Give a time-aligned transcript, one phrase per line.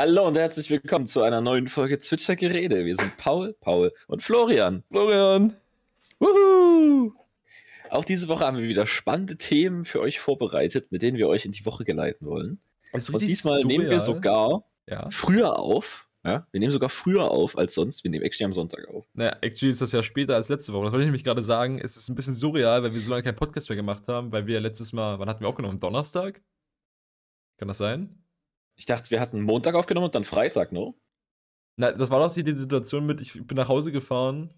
[0.00, 2.86] Hallo und herzlich willkommen zu einer neuen Folge Zwitscher Gerede.
[2.86, 4.82] Wir sind Paul, Paul und Florian.
[4.90, 5.54] Florian.
[6.18, 7.12] Wuhu!
[7.90, 11.44] Auch diese Woche haben wir wieder spannende Themen für euch vorbereitet, mit denen wir euch
[11.44, 12.62] in die Woche geleiten wollen.
[12.94, 13.66] Und diesmal surreal.
[13.66, 15.06] nehmen wir sogar ja.
[15.10, 16.08] früher auf.
[16.24, 18.02] Ja, wir nehmen sogar früher auf als sonst.
[18.02, 19.04] Wir nehmen actually am Sonntag auf.
[19.12, 20.84] Naja, actually ist das ja später als letzte Woche.
[20.84, 21.78] Das wollte ich nämlich gerade sagen.
[21.78, 24.46] Es ist ein bisschen surreal, weil wir so lange keinen Podcast mehr gemacht haben, weil
[24.46, 25.78] wir letztes Mal, wann hatten wir aufgenommen?
[25.78, 26.40] Donnerstag?
[27.58, 28.16] Kann das sein?
[28.76, 30.94] Ich dachte, wir hatten Montag aufgenommen und dann Freitag, no?
[31.76, 34.52] Na, das war doch die, die Situation mit, ich bin nach Hause gefahren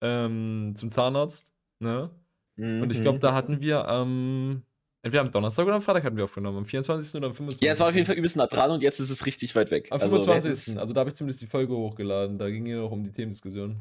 [0.00, 2.10] ähm, zum Zahnarzt, ne?
[2.56, 2.82] Mhm.
[2.82, 4.62] Und ich glaube, da hatten wir ähm,
[5.02, 7.14] entweder am Donnerstag oder am Freitag hatten wir aufgenommen, am 24.
[7.14, 7.64] oder am 25.
[7.64, 9.70] Ja, es war auf jeden Fall übelst nah dran und jetzt ist es richtig weit
[9.70, 9.88] weg.
[9.90, 10.50] Am 25.
[10.68, 13.12] Also, also da habe ich zumindest die Folge hochgeladen, da ging ja noch um die
[13.12, 13.80] Themendiskussion.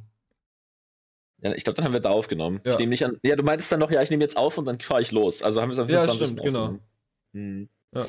[1.42, 2.62] Ja, ich glaube, dann haben wir da aufgenommen.
[2.64, 2.74] Ja.
[2.74, 3.18] Ich nehme nicht an.
[3.24, 5.42] Ja, du meintest dann noch, ja, ich nehme jetzt auf und dann fahre ich los.
[5.42, 6.20] Also haben wir es am 24.
[6.20, 6.78] Ja, stimmt, genau.
[7.34, 7.70] Hm.
[7.96, 8.06] Ja.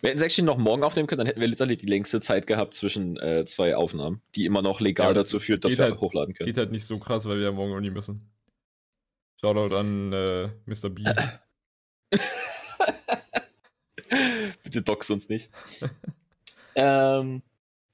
[0.00, 2.46] Wir hätten es actually noch morgen aufnehmen können, dann hätten wir literally die längste Zeit
[2.46, 6.00] gehabt zwischen äh, zwei Aufnahmen, die immer noch legal ja, dazu führt, dass wir halt,
[6.00, 6.46] hochladen können.
[6.46, 8.30] Geht halt nicht so krass, weil wir ja morgen Uni müssen.
[9.40, 10.90] Shoutout an äh, Mr.
[10.90, 11.02] B.
[14.62, 15.50] Bitte dox uns nicht.
[16.74, 17.42] ähm,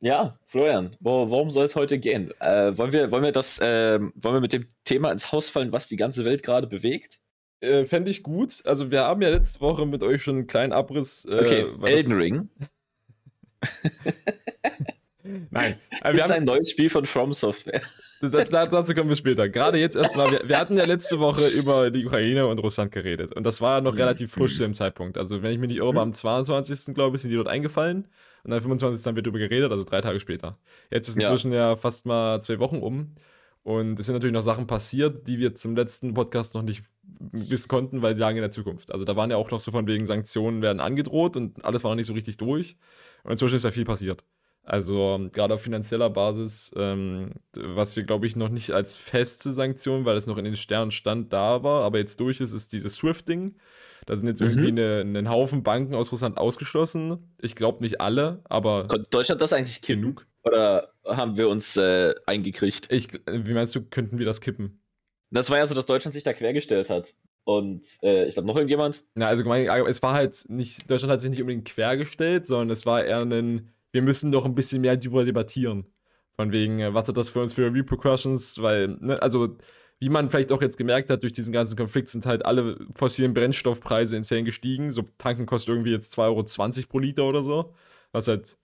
[0.00, 2.32] ja, Florian, wo, worum soll es heute gehen?
[2.40, 5.72] Äh, wollen, wir, wollen, wir das, äh, wollen wir mit dem Thema ins Haus fallen,
[5.72, 7.21] was die ganze Welt gerade bewegt?
[7.62, 8.62] Äh, fände ich gut.
[8.64, 11.24] Also, wir haben ja letzte Woche mit euch schon einen kleinen Abriss.
[11.24, 12.48] Äh, okay, Elden Ring.
[15.50, 15.76] Nein.
[16.00, 17.82] Aber das ist ein neues Spiel von From Software.
[18.20, 19.48] Da, da, dazu kommen wir später.
[19.48, 23.32] Gerade jetzt erstmal, wir, wir, hatten ja letzte Woche über die Ukraine und Russland geredet.
[23.32, 23.98] Und das war ja noch mhm.
[23.98, 25.16] relativ frisch zu dem Zeitpunkt.
[25.16, 25.98] Also, wenn ich mich nicht irre, mhm.
[25.98, 26.94] am 22.
[26.94, 28.08] glaube ich, sind die dort eingefallen.
[28.44, 29.06] Und am 25.
[29.06, 30.52] haben wir darüber geredet, also drei Tage später.
[30.90, 33.14] Jetzt ist inzwischen ja, ja fast mal zwei Wochen um.
[33.62, 36.82] Und es sind natürlich noch Sachen passiert, die wir zum letzten Podcast noch nicht
[37.18, 38.92] wissen konnten, weil die lagen in der Zukunft.
[38.92, 41.90] Also da waren ja auch noch so von wegen Sanktionen werden angedroht und alles war
[41.90, 42.76] noch nicht so richtig durch.
[43.24, 44.24] Und inzwischen ist ja viel passiert.
[44.64, 50.04] Also gerade auf finanzieller Basis, ähm, was wir glaube ich noch nicht als feste Sanktion,
[50.04, 52.94] weil es noch in den Sternen stand, da war, aber jetzt durch ist, ist dieses
[52.94, 53.56] Swift-Ding.
[54.06, 54.48] Da sind jetzt mhm.
[54.48, 57.34] irgendwie eine, ein Haufen Banken aus Russland ausgeschlossen.
[57.40, 58.86] Ich glaube nicht alle, aber.
[58.86, 60.26] Konnte Deutschland das eigentlich genug?
[60.44, 62.90] Oder haben wir uns äh, eingekriegt?
[62.90, 64.81] Ich, wie meinst du, könnten wir das kippen?
[65.32, 67.14] Das war ja so, dass Deutschland sich da quergestellt hat.
[67.44, 69.02] Und äh, ich glaube, noch irgendjemand?
[69.14, 69.42] Na, also
[69.86, 73.72] es war halt nicht, Deutschland hat sich nicht unbedingt quergestellt, sondern es war eher ein,
[73.90, 75.86] wir müssen doch ein bisschen mehr darüber debattieren.
[76.36, 78.60] Von wegen, äh, was hat das für uns für Repercussions?
[78.62, 79.56] Weil, ne, also,
[79.98, 83.34] wie man vielleicht auch jetzt gemerkt hat, durch diesen ganzen Konflikt sind halt alle fossilen
[83.34, 84.90] Brennstoffpreise insane gestiegen.
[84.90, 87.74] So tanken kostet irgendwie jetzt 2,20 Euro pro Liter oder so.
[88.12, 88.58] Was halt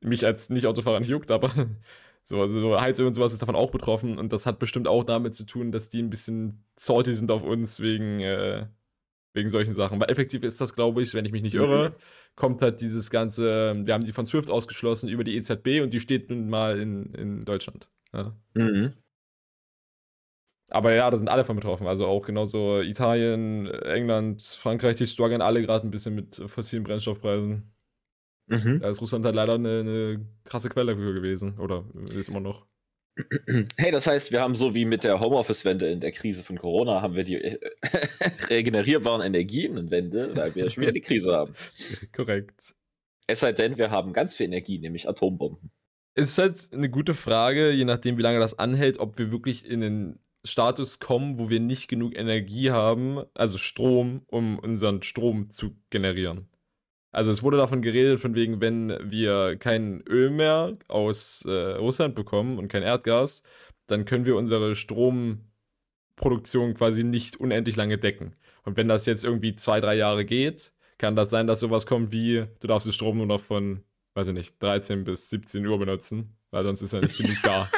[0.00, 1.50] mich als Nicht-Autofahrer nicht juckt, aber
[2.28, 5.36] so, also Heizöl und sowas ist davon auch betroffen und das hat bestimmt auch damit
[5.36, 8.66] zu tun, dass die ein bisschen salty sind auf uns wegen, äh,
[9.32, 10.00] wegen solchen Sachen.
[10.00, 11.94] Weil effektiv ist das, glaube ich, wenn ich mich nicht irre,
[12.34, 16.00] kommt halt dieses ganze, wir haben die von Swift ausgeschlossen über die EZB und die
[16.00, 17.88] steht nun mal in, in Deutschland.
[18.12, 18.36] Ja.
[18.54, 18.94] Mhm.
[20.68, 21.86] Aber ja, da sind alle von betroffen.
[21.86, 27.72] Also auch genauso Italien, England, Frankreich, die strugglen alle gerade ein bisschen mit fossilen Brennstoffpreisen.
[28.46, 28.80] Mhm.
[28.80, 31.58] Da ist Russland halt leider eine, eine krasse Quelle dafür gewesen.
[31.58, 31.84] Oder
[32.14, 32.66] ist immer noch.
[33.76, 37.00] Hey, das heißt, wir haben so wie mit der Homeoffice-Wende in der Krise von Corona,
[37.00, 37.58] haben wir die äh,
[38.50, 41.54] regenerierbaren Energien-Wende, weil wir schon wieder die Krise haben.
[42.14, 42.74] Korrekt.
[43.26, 45.70] Es sei denn, wir haben ganz viel Energie, nämlich Atombomben.
[46.14, 49.68] Es ist halt eine gute Frage, je nachdem, wie lange das anhält, ob wir wirklich
[49.68, 55.48] in den Status kommen, wo wir nicht genug Energie haben, also Strom, um unseren Strom
[55.50, 56.48] zu generieren.
[57.16, 62.14] Also es wurde davon geredet, von wegen, wenn wir kein Öl mehr aus äh, Russland
[62.14, 63.42] bekommen und kein Erdgas,
[63.86, 68.36] dann können wir unsere Stromproduktion quasi nicht unendlich lange decken.
[68.64, 72.12] Und wenn das jetzt irgendwie zwei, drei Jahre geht, kann das sein, dass sowas kommt
[72.12, 75.78] wie, du darfst den Strom nur noch von, weiß ich nicht, 13 bis 17 Uhr
[75.78, 77.70] benutzen, weil sonst ist ja nicht genug da.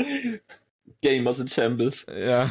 [1.00, 2.04] Gamers in Shambles.
[2.08, 2.50] Ja.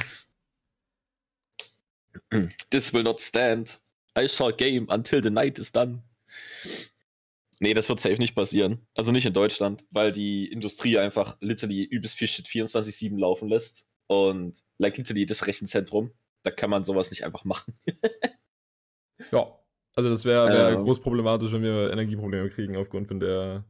[2.70, 3.82] This will not stand.
[4.20, 6.04] I shall game until the night is done.
[7.60, 8.86] Nee, das wird safe nicht passieren.
[8.96, 13.86] Also nicht in Deutschland, weil die Industrie einfach literally übelst viel Shit 24-7 laufen lässt.
[14.08, 16.12] Und like literally das Rechenzentrum,
[16.44, 17.74] da kann man sowas nicht einfach machen.
[19.32, 19.60] ja,
[19.94, 23.66] also das wäre wär ähm, groß problematisch, wenn wir Energieprobleme kriegen aufgrund von der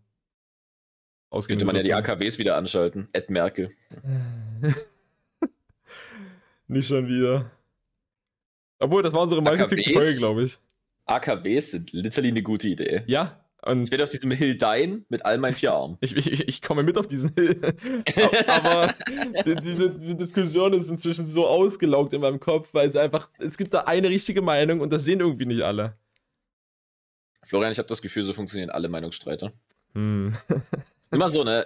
[1.31, 3.09] ausgehenden Könnte man ja die AKWs wieder anschalten.
[3.11, 3.69] Ed Merkel.
[6.67, 7.51] nicht schon wieder.
[8.79, 10.57] Obwohl, das war unsere meistgeklickte Folge, glaube ich.
[11.05, 13.03] AKWs sind literally eine gute Idee.
[13.07, 13.43] Ja.
[13.61, 15.97] Und ich werde auf diesem Hill dein mit all meinen vier Armen.
[15.99, 17.59] ich, ich, ich komme mit auf diesen Hill.
[18.47, 18.93] Aber
[19.45, 23.57] die, diese, diese, Diskussion ist inzwischen so ausgelaugt in meinem Kopf, weil es einfach, es
[23.57, 25.97] gibt da eine richtige Meinung und das sehen irgendwie nicht alle.
[27.43, 29.51] Florian, ich habe das Gefühl, so funktionieren alle Meinungsstreite.
[29.93, 30.33] Hm.
[31.11, 31.65] Immer so, ne?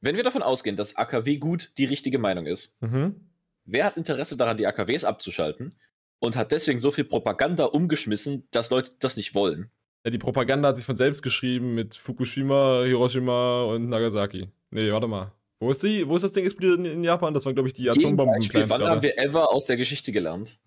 [0.00, 3.14] Wenn wir davon ausgehen, dass AKW gut die richtige Meinung ist, mhm.
[3.64, 5.74] Wer hat Interesse daran, die AKWs abzuschalten
[6.18, 9.70] und hat deswegen so viel Propaganda umgeschmissen, dass Leute das nicht wollen?
[10.04, 14.48] Ja, die Propaganda hat sich von selbst geschrieben mit Fukushima, Hiroshima und Nagasaki.
[14.70, 15.32] Nee, warte mal.
[15.60, 17.32] Wo ist, die, wo ist das Ding explodiert in, in Japan?
[17.34, 18.34] Das waren, glaube ich, die Atombomben.
[18.34, 20.58] Beispiel, wann haben wir ever aus der Geschichte gelernt?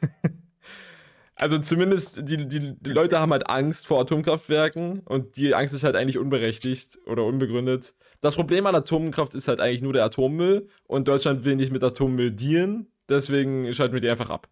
[1.37, 5.83] Also zumindest die, die, die, Leute haben halt Angst vor Atomkraftwerken und die Angst ist
[5.83, 7.97] halt eigentlich unberechtigt oder unbegründet.
[8.25, 11.85] Das Problem an Atomkraft ist halt eigentlich nur der Atommüll und Deutschland will nicht mit
[11.85, 14.49] Atommüll dealen, deswegen schalten wir die einfach ab.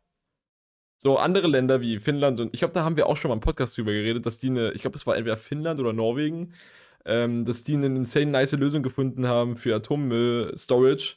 [0.99, 3.41] So andere Länder wie Finnland und ich glaube, da haben wir auch schon mal im
[3.41, 6.53] Podcast drüber geredet, dass die eine, ich glaube, es war entweder Finnland oder Norwegen,
[7.07, 11.17] ähm, dass die eine insane nice Lösung gefunden haben für Atommüll-Storage.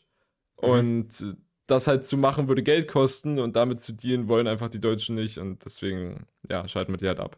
[0.62, 0.70] Mhm.
[0.70, 1.36] Und
[1.68, 5.16] das halt zu machen würde Geld kosten und damit zu dealen wollen einfach die Deutschen
[5.16, 7.38] nicht und deswegen, ja, schalten wir die halt ab.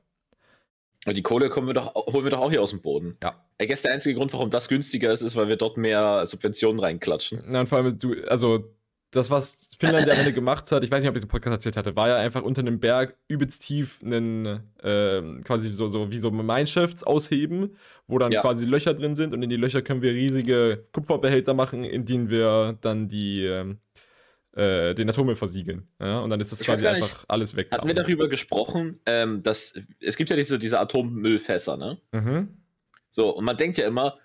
[1.08, 3.18] Und die Kohle kommen wir doch, holen wir doch auch hier aus dem Boden.
[3.24, 3.42] Ja.
[3.58, 6.80] Ich guess der einzige Grund, warum das günstiger ist, ist, weil wir dort mehr Subventionen
[6.80, 7.44] reinklatschen.
[7.48, 8.66] Na, und vor allem, du, also
[9.12, 11.54] das, was Finnland ja am Ende gemacht hat, ich weiß nicht, ob ich im Podcast
[11.54, 14.46] erzählt hatte, war ja einfach unter einem Berg übelst tief einen,
[14.84, 17.78] äh, quasi so, so wie so Mineshafts ausheben,
[18.08, 18.42] wo dann ja.
[18.42, 22.30] quasi Löcher drin sind und in die Löcher können wir riesige Kupferbehälter machen, in denen
[22.30, 23.80] wir dann die, ähm,
[24.58, 25.88] äh, den Atommüll versiegeln.
[26.00, 26.20] Ja?
[26.20, 27.70] Und dann ist das ich quasi einfach alles weg.
[27.72, 32.02] Hatten wir darüber gesprochen, ähm, dass es gibt ja diese, diese Atommüllfässer, ne?
[32.12, 32.58] Mhm.
[33.10, 34.18] So, und man denkt ja immer,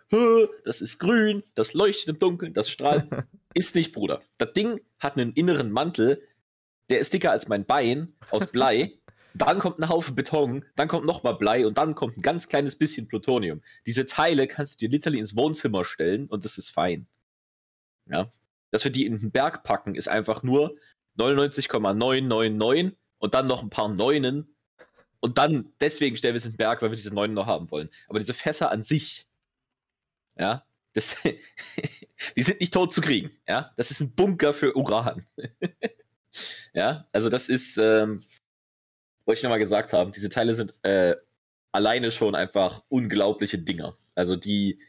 [0.64, 3.06] das ist grün, das leuchtet im Dunkeln, das strahlt.
[3.54, 4.22] ist nicht, Bruder.
[4.38, 6.22] Das Ding hat einen inneren Mantel,
[6.88, 8.92] der ist dicker als mein Bein aus Blei.
[9.34, 12.76] dann kommt ein Haufen Beton, dann kommt nochmal Blei und dann kommt ein ganz kleines
[12.76, 13.60] bisschen Plutonium.
[13.86, 17.06] Diese Teile kannst du dir literally ins Wohnzimmer stellen und das ist fein.
[18.10, 18.32] Ja.
[18.72, 20.74] Dass wir die in den Berg packen, ist einfach nur
[21.14, 24.52] 99,999 und dann noch ein paar Neunen
[25.22, 27.70] und dann, deswegen stellen wir es in den Berg, weil wir diese neuen noch haben
[27.70, 27.88] wollen.
[28.08, 29.28] Aber diese Fässer an sich,
[30.36, 31.16] ja, das,
[32.36, 33.30] die sind nicht tot zu kriegen.
[33.46, 35.24] Ja, das ist ein Bunker für Uran.
[36.74, 38.20] ja, also das ist, ähm,
[39.24, 41.14] wollte ich nochmal gesagt haben, diese Teile sind äh,
[41.70, 43.96] alleine schon einfach unglaubliche Dinger.
[44.16, 44.80] Also die,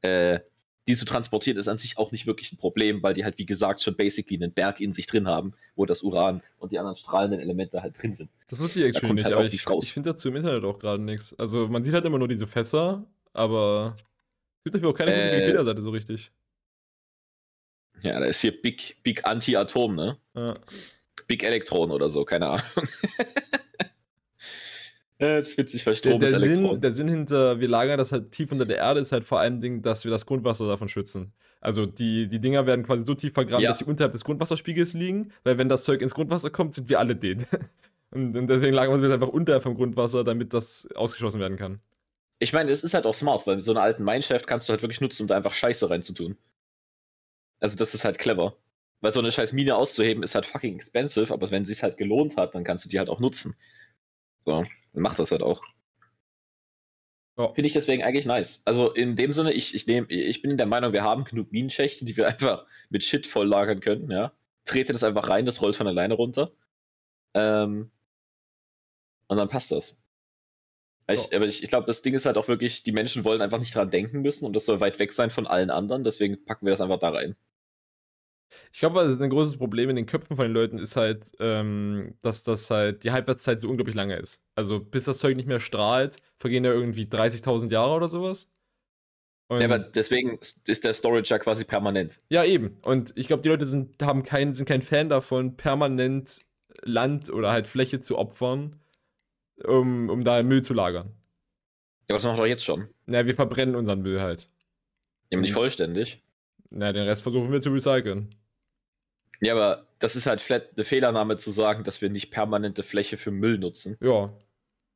[0.00, 0.40] äh,
[0.88, 3.46] die zu transportieren, ist an sich auch nicht wirklich ein Problem, weil die halt, wie
[3.46, 6.96] gesagt, schon basically einen Berg in sich drin haben, wo das Uran und die anderen
[6.96, 8.30] strahlenden Elemente halt drin sind.
[8.48, 11.02] Das wusste ich actually nicht, halt aber ich, ich finde dazu im Internet auch gerade
[11.02, 11.38] nichts.
[11.38, 13.96] Also man sieht halt immer nur diese Fässer, aber
[14.58, 16.32] es gibt dafür auch keine äh, Wikipedia-Seite so richtig.
[18.02, 20.18] Ja, da ist hier Big, Big Anti-Atom, ne?
[20.34, 20.58] Ja.
[21.28, 22.64] Big Elektron oder so, keine Ahnung.
[25.22, 28.32] Das ist witzig, weil Strom der, der Sinn, der Sinn hinter, wir lagern das halt
[28.32, 31.32] tief unter der Erde, ist halt vor allem, Ding, dass wir das Grundwasser davon schützen.
[31.60, 33.70] Also die, die Dinger werden quasi so tief vergraben, ja.
[33.70, 36.98] dass sie unterhalb des Grundwasserspiegels liegen, weil wenn das Zeug ins Grundwasser kommt, sind wir
[36.98, 37.46] alle den.
[38.14, 41.80] Und, und deswegen lagern wir es einfach unterhalb vom Grundwasser, damit das ausgeschlossen werden kann.
[42.40, 44.82] Ich meine, es ist halt auch smart, weil so einer alten Mineshaft kannst du halt
[44.82, 46.36] wirklich nutzen, um da einfach Scheiße reinzutun.
[47.58, 48.54] Also das ist halt clever.
[49.00, 51.96] Weil so eine scheiß Mine auszuheben ist halt fucking expensive, aber wenn es sich halt
[51.96, 53.56] gelohnt hat, dann kannst du die halt auch nutzen.
[54.44, 55.62] So macht das halt auch.
[57.38, 57.52] Ja.
[57.54, 58.60] Finde ich deswegen eigentlich nice.
[58.64, 62.04] Also in dem Sinne, ich, ich, nehm, ich bin der Meinung, wir haben genug Minenschächte,
[62.04, 64.32] die wir einfach mit Shit voll lagern können, ja.
[64.64, 66.52] Trete das einfach rein, das rollt von alleine runter.
[67.34, 67.90] Ähm,
[69.28, 69.96] und dann passt das.
[71.10, 73.58] Ich, aber ich, ich glaube, das Ding ist halt auch wirklich, die Menschen wollen einfach
[73.58, 76.64] nicht dran denken müssen und das soll weit weg sein von allen anderen, deswegen packen
[76.66, 77.36] wir das einfach da rein.
[78.72, 82.42] Ich glaube, ein großes Problem in den Köpfen von den Leuten ist halt, ähm, dass
[82.42, 84.44] das halt die Halbwertszeit so unglaublich lange ist.
[84.54, 88.52] Also bis das Zeug nicht mehr strahlt, vergehen ja irgendwie 30.000 Jahre oder sowas.
[89.48, 92.20] Und ja, aber deswegen ist der Storage ja quasi permanent.
[92.30, 92.78] Ja, eben.
[92.82, 96.40] Und ich glaube, die Leute sind, haben kein, sind kein Fan davon, permanent
[96.82, 98.80] Land oder halt Fläche zu opfern,
[99.64, 101.12] um, um da Müll zu lagern.
[102.08, 102.88] Ja, was machen wir doch jetzt schon?
[103.06, 104.48] Na, wir verbrennen unseren Müll halt.
[105.30, 106.22] Ja, aber nicht vollständig.
[106.70, 108.34] Na, den Rest versuchen wir zu recyceln.
[109.42, 113.16] Ja, aber das ist halt flat eine Fehlernahme zu sagen, dass wir nicht permanente Fläche
[113.16, 113.98] für Müll nutzen.
[114.00, 114.32] Ja,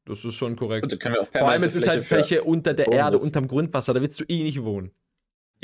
[0.05, 0.85] das ist schon korrekt.
[0.85, 3.27] Also können wir auch Vor allem ist es halt Fläche unter der Erde, nutzen.
[3.27, 4.93] unterm Grundwasser, da willst du eh nicht wohnen.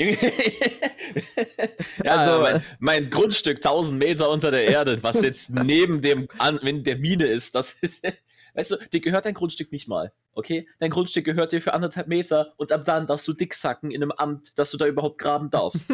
[2.03, 6.59] ja, also mein, mein, Grundstück 1000 Meter unter der Erde, was jetzt neben dem, an,
[6.61, 8.03] wenn der Mine ist, das ist,
[8.55, 10.67] weißt du, dir gehört dein Grundstück nicht mal, okay?
[10.79, 14.01] Dein Grundstück gehört dir für anderthalb Meter und ab dann darfst du dick sacken in
[14.01, 15.93] einem Amt, dass du da überhaupt graben darfst.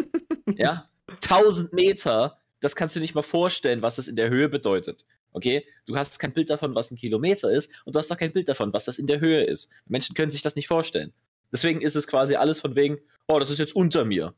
[0.55, 0.89] ja?
[1.21, 5.05] 1000 Meter das kannst du nicht mal vorstellen, was das in der Höhe bedeutet.
[5.31, 5.65] Okay?
[5.85, 8.49] Du hast kein Bild davon, was ein Kilometer ist, und du hast auch kein Bild
[8.49, 9.69] davon, was das in der Höhe ist.
[9.85, 11.13] Menschen können sich das nicht vorstellen.
[11.51, 14.35] Deswegen ist es quasi alles von wegen, oh, das ist jetzt unter mir.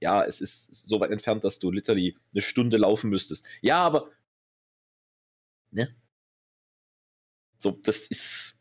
[0.00, 3.44] Ja, es ist so weit entfernt, dass du literally eine Stunde laufen müsstest.
[3.62, 4.10] Ja, aber.
[5.70, 5.94] Ne?
[7.58, 8.58] So, das ist.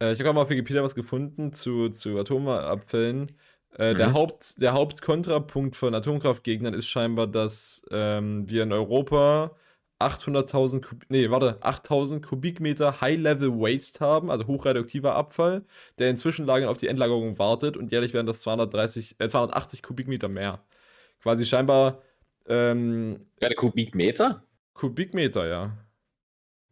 [0.00, 3.36] Äh, ich habe gerade mal auf Wikipedia was gefunden zu, zu Atomabfällen.
[3.72, 4.14] Äh, der, Mhm.
[4.14, 9.52] Haupt, der Hauptkontrapunkt von Atomkraftgegnern ist scheinbar, dass ähm, wir in Europa
[10.00, 15.64] 800.000 Kub nee, warte, 8.000 Kubikmeter High-Level Waste haben, also hochradioaktiver Abfall,
[15.98, 20.28] der in Zwischenlagern auf die Endlagerung wartet und jährlich werden das 230, äh, 280 Kubikmeter
[20.28, 20.62] mehr.
[21.20, 22.00] Quasi scheinbar
[22.46, 24.44] ähm, Ja, Kubikmeter?
[24.72, 25.76] Kubikmeter, ja.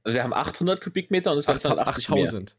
[0.04, 2.22] Also wir haben 800 Kubikmeter und es werden 280 mehr.
[2.22, 2.56] 8000.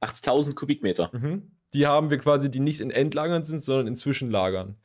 [0.00, 1.10] 8000 Kubikmeter.
[1.12, 1.50] Mhm.
[1.74, 4.76] Die haben wir quasi, die nicht in Endlagern sind, sondern in Zwischenlagern.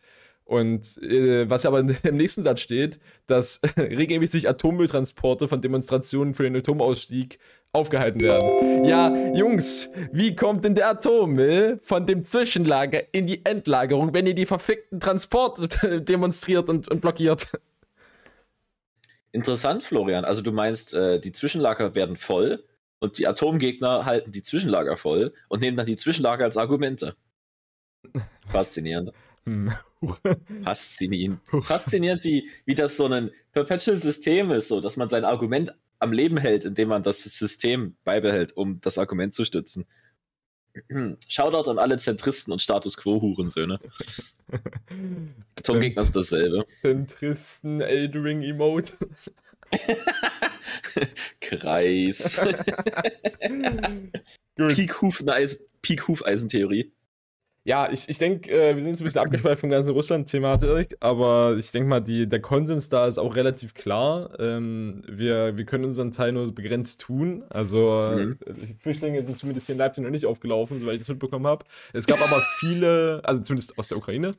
[0.48, 6.56] Und äh, was aber im nächsten Satz steht, dass regelmäßig Atommülltransporte von Demonstrationen für den
[6.56, 7.40] Atomausstieg
[7.74, 8.86] aufgehalten werden.
[8.86, 14.36] Ja, Jungs, wie kommt denn der Atommüll von dem Zwischenlager in die Endlagerung, wenn ihr
[14.36, 17.48] die verfickten Transporte demonstriert und, und blockiert?
[19.34, 20.24] Interessant, Florian.
[20.24, 22.64] Also du meinst, äh, die Zwischenlager werden voll
[23.00, 27.16] und die Atomgegner halten die Zwischenlager voll und nehmen dann die Zwischenlager als Argumente.
[28.48, 29.12] Faszinierend.
[29.46, 29.72] Hm.
[30.64, 31.40] Faszinierend.
[31.62, 36.12] Faszinierend, wie, wie das so ein perpetual System ist, so dass man sein Argument am
[36.12, 39.86] Leben hält, indem man das System beibehält, um das Argument zu stützen.
[41.28, 43.80] Shoutout an alle Zentristen und Status Quo-Hurensöhne.
[45.60, 46.66] Atomgegner ist dasselbe.
[46.82, 48.94] Zentristen, Eldring Emote.
[51.42, 52.40] Kreis.
[54.58, 56.92] Peak-Hufeisen- Peak-Hufeisentheorie.
[57.64, 61.58] Ja, ich, ich denke, äh, wir sind jetzt ein bisschen abgeschweift vom ganzen Russland-Thematik, aber
[61.60, 64.32] ich denke mal, die, der Konsens da ist auch relativ klar.
[64.40, 67.44] Ähm, wir, wir können unseren Teil nur begrenzt tun.
[67.50, 68.40] Also, Mhm.
[68.46, 71.66] äh, Flüchtlinge sind zumindest hier in Leipzig noch nicht aufgelaufen, soweit ich das mitbekommen habe.
[71.92, 74.32] Es gab aber viele, also zumindest aus der Ukraine.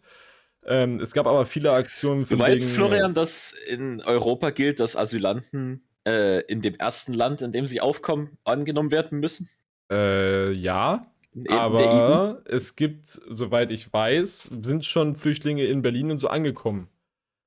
[0.68, 4.80] Ähm, es gab aber viele Aktionen Du von meinst, wegen, Florian, dass in Europa gilt,
[4.80, 9.48] dass Asylanten äh, in dem ersten Land, in dem sie aufkommen, angenommen werden müssen?
[9.90, 16.10] Äh, ja, der E aber es gibt, soweit ich weiß, sind schon Flüchtlinge in Berlin
[16.10, 16.88] und so angekommen.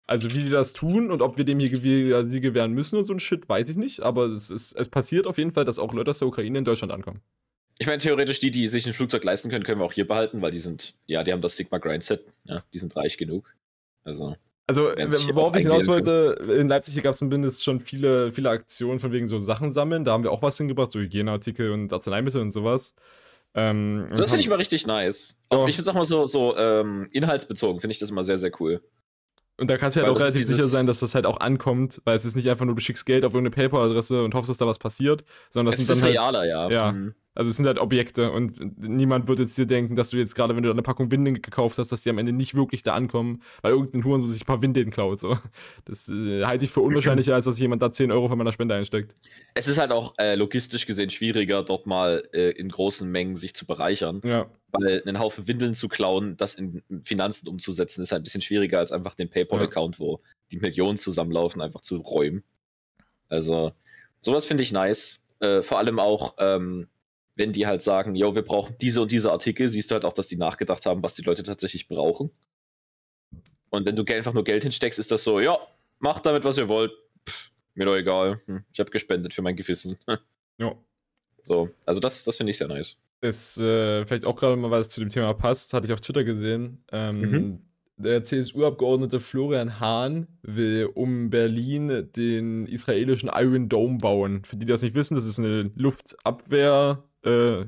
[0.07, 3.05] Also wie die das tun und ob wir dem hier Gew- Asyl gewähren müssen und
[3.05, 4.01] so ein Shit, weiß ich nicht.
[4.01, 6.65] Aber es, ist, es passiert auf jeden Fall, dass auch Leute aus der Ukraine in
[6.65, 7.21] Deutschland ankommen.
[7.77, 10.41] Ich meine, theoretisch, die, die sich ein Flugzeug leisten können, können wir auch hier behalten,
[10.41, 13.55] weil die sind, ja, die haben das Sigma Grindset, ja, die sind reich genug.
[14.03, 14.35] Also,
[14.67, 14.83] Also,
[15.33, 19.27] worauf ich hinaus wollte, in Leipzig gab es zumindest schon viele, viele Aktionen von wegen
[19.27, 20.05] so Sachen sammeln.
[20.05, 22.95] Da haben wir auch was hingebracht, so Hygieneartikel und Arzneimittel und sowas.
[23.53, 25.37] Ähm, so, das finde ich immer richtig nice.
[25.49, 25.67] Auch, Ja.
[25.67, 28.51] Ich finde es auch mal so, so ähm, inhaltsbezogen, finde ich das immer sehr, sehr
[28.61, 28.81] cool.
[29.57, 32.01] Und da kannst du halt Weil auch relativ sicher sein, dass das halt auch ankommt,
[32.05, 34.57] weil es ist nicht einfach nur, du schickst Geld auf irgendeine PayPal-Adresse und hoffst, dass
[34.57, 36.69] da was passiert, sondern das Es sind ist dann halt, realer, ja.
[36.69, 36.91] ja.
[36.93, 37.13] Mhm.
[37.33, 40.53] Also es sind halt Objekte und niemand wird jetzt dir denken, dass du jetzt gerade,
[40.55, 43.41] wenn du eine Packung Windeln gekauft hast, dass die am Ende nicht wirklich da ankommen,
[43.61, 45.19] weil irgendein Huren so sich ein paar Windeln klaut.
[45.19, 45.37] So.
[45.85, 48.75] Das äh, halte ich für unwahrscheinlicher, als dass jemand da 10 Euro von meiner Spende
[48.75, 49.15] einsteckt.
[49.53, 53.55] Es ist halt auch äh, logistisch gesehen schwieriger, dort mal äh, in großen Mengen sich
[53.55, 54.21] zu bereichern.
[54.25, 54.49] Ja.
[54.73, 58.79] Weil einen Haufen Windeln zu klauen, das in Finanzen umzusetzen, ist halt ein bisschen schwieriger
[58.79, 60.19] als einfach den PayPal-Account, wo
[60.51, 62.43] die Millionen zusammenlaufen, einfach zu räumen.
[63.29, 63.71] Also,
[64.19, 65.21] sowas finde ich nice.
[65.39, 66.87] Äh, vor allem auch, ähm,
[67.35, 70.13] wenn die halt sagen, yo, wir brauchen diese und diese Artikel, siehst du halt auch,
[70.13, 72.31] dass die nachgedacht haben, was die Leute tatsächlich brauchen.
[73.69, 75.57] Und wenn du einfach nur Geld hinsteckst, ist das so, ja,
[75.99, 76.91] macht damit, was ihr wollt.
[77.27, 78.41] Pff, mir doch egal.
[78.45, 79.97] Hm, ich habe gespendet für mein Gewissen.
[80.57, 80.75] ja.
[81.41, 82.97] so, also das, das finde ich sehr nice.
[83.21, 86.01] Ist äh, vielleicht auch gerade mal, weil es zu dem Thema passt, hatte ich auf
[86.01, 86.83] Twitter gesehen.
[86.91, 87.59] Ähm, Mhm.
[87.97, 94.43] Der CSU-Abgeordnete Florian Hahn will um Berlin den israelischen Iron Dome bauen.
[94.43, 97.03] Für die, die das nicht wissen, das ist eine Luftabwehr.
[97.25, 97.61] Äh,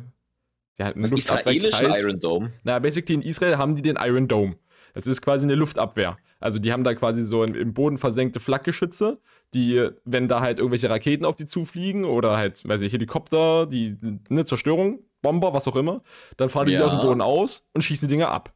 [0.77, 1.93] ja, ein Israelischen.
[1.93, 2.53] Iron Dome.
[2.63, 4.57] Na, basically in Israel haben die den Iron Dome.
[4.93, 6.17] Das ist quasi eine Luftabwehr.
[6.39, 9.19] Also die haben da quasi so ein, im Boden versenkte Flakgeschütze,
[9.53, 13.95] die, wenn da halt irgendwelche Raketen auf die zufliegen oder halt, weiß ich, Helikopter, die,
[14.29, 16.03] eine Zerstörung, Bomber, was auch immer,
[16.37, 16.85] dann fahren die Ja.
[16.85, 18.53] aus dem Boden aus und schießen die Dinge ab.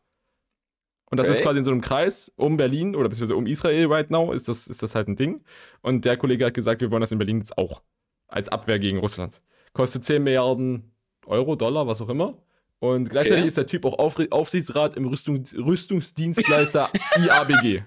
[1.09, 1.43] Und das ist Okay.
[1.43, 4.67] quasi in so einem Kreis um Berlin oder beziehungsweise um Israel right now, ist das,
[4.67, 5.45] ist das halt ein Ding.
[5.81, 7.81] Und der Kollege hat gesagt, wir wollen das in Berlin jetzt auch.
[8.27, 9.41] Als Abwehr gegen Russland.
[9.77, 10.91] Kostet 10 Milliarden
[11.27, 12.33] Euro, Dollar, was auch immer.
[12.79, 13.47] Und gleichzeitig Okay.
[13.47, 17.83] ist der Typ auch Auf Aufsichtsrat im Rüstung Rüstungsdienstleister IABG.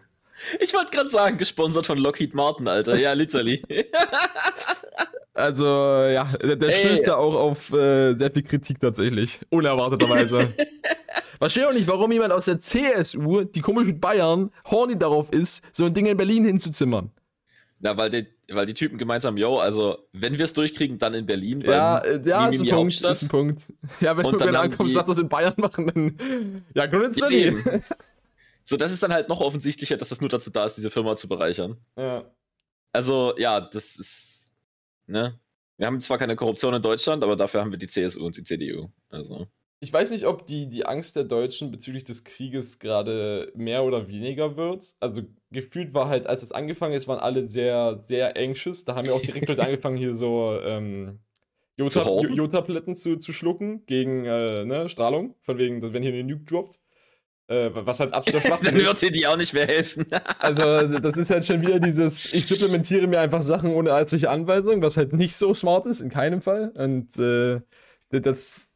[0.60, 2.96] Ich wollte gerade sagen, gesponsert von Lockheed Martin, Alter.
[2.96, 3.62] Ja, literally.
[5.32, 9.40] Also, ja, der, der stößt da auch auf äh, sehr viel Kritik tatsächlich.
[9.48, 10.52] Unerwarteterweise.
[11.38, 15.64] Verstehe auch nicht, warum jemand aus der CSU, die komisch mit Bayern, horny darauf ist,
[15.72, 17.10] so ein Ding in Berlin hinzuzimmern.
[17.82, 21.14] Na, weil die, weil die Typen gemeint haben, yo, also, wenn wir es durchkriegen, dann
[21.14, 21.62] in Berlin.
[21.62, 23.12] Ja, äh, ja, ist ein Punkt, Hauptstadt.
[23.12, 23.72] ist ein Punkt.
[24.00, 26.64] Ja, wenn Und du dann ankommst, sagst das in Bayern machen, dann.
[26.74, 27.46] Ja, Ja, Grundsätzlich.
[27.46, 27.58] eben.
[28.62, 31.16] So, das ist dann halt noch offensichtlicher, dass das nur dazu da ist, diese Firma
[31.16, 31.78] zu bereichern.
[31.96, 32.30] Ja.
[32.92, 34.52] Also, ja, das ist,
[35.06, 35.40] ne?
[35.78, 38.44] Wir haben zwar keine Korruption in Deutschland, aber dafür haben wir die CSU und die
[38.44, 38.90] CDU.
[39.08, 39.48] Also.
[39.82, 44.08] Ich weiß nicht, ob die, die Angst der Deutschen bezüglich des Krieges gerade mehr oder
[44.08, 44.94] weniger wird.
[45.00, 48.84] Also gefühlt war halt, als es angefangen ist, waren alle sehr, sehr anxious.
[48.84, 51.20] Da haben ja auch direkt Leute angefangen, hier so ähm,
[51.78, 55.34] Jodtabletten zu, zu schlucken gegen äh, ne, Strahlung.
[55.40, 56.78] Von wegen, dass wenn hier eine Nuke droppt.
[57.48, 58.86] Äh, was halt absoluter Schwachsinn ist.
[58.86, 60.06] Dann wird dir die auch nicht mehr helfen.
[60.38, 60.62] also,
[60.98, 64.98] das ist halt schon wieder dieses, ich supplementiere mir einfach Sachen ohne ärztliche Anweisung, was
[64.98, 66.70] halt nicht so smart ist, in keinem Fall.
[66.76, 67.60] Und äh,
[68.10, 68.69] das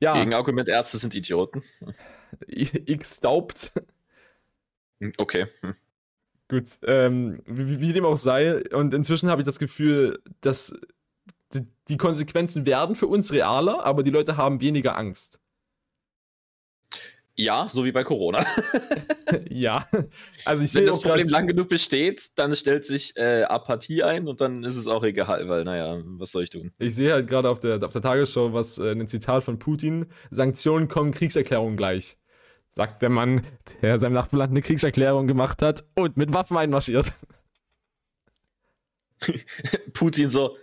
[0.00, 0.14] ja.
[0.14, 1.62] Gegenargument, Ärzte sind Idioten.
[2.46, 3.72] X staubt.
[5.00, 5.46] Hm, okay.
[5.60, 5.74] Hm.
[6.48, 8.62] Gut, ähm, wie, wie, dem auch sei.
[8.70, 10.76] Und inzwischen habe ich das Gefühl, dass
[11.54, 15.40] die, die Konsequenzen werden für uns realer, aber die Leute haben weniger Angst.
[17.36, 18.44] Ja, so wie bei Corona.
[19.48, 19.88] ja.
[20.44, 24.40] Also ich Wenn das Problem lang genug besteht, dann stellt sich äh, Apathie ein und
[24.40, 26.72] dann ist es auch egal, weil, naja, was soll ich tun?
[26.78, 30.06] Ich sehe halt gerade auf der, auf der Tagesschau was, äh, ein Zitat von Putin:
[30.30, 32.18] Sanktionen kommen, Kriegserklärung gleich.
[32.68, 33.46] Sagt der Mann,
[33.82, 37.12] der seinem Nachbarland eine Kriegserklärung gemacht hat und mit Waffen einmarschiert.
[39.92, 40.56] Putin so,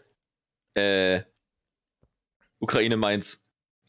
[0.74, 1.22] äh,
[2.60, 3.40] Ukraine meint,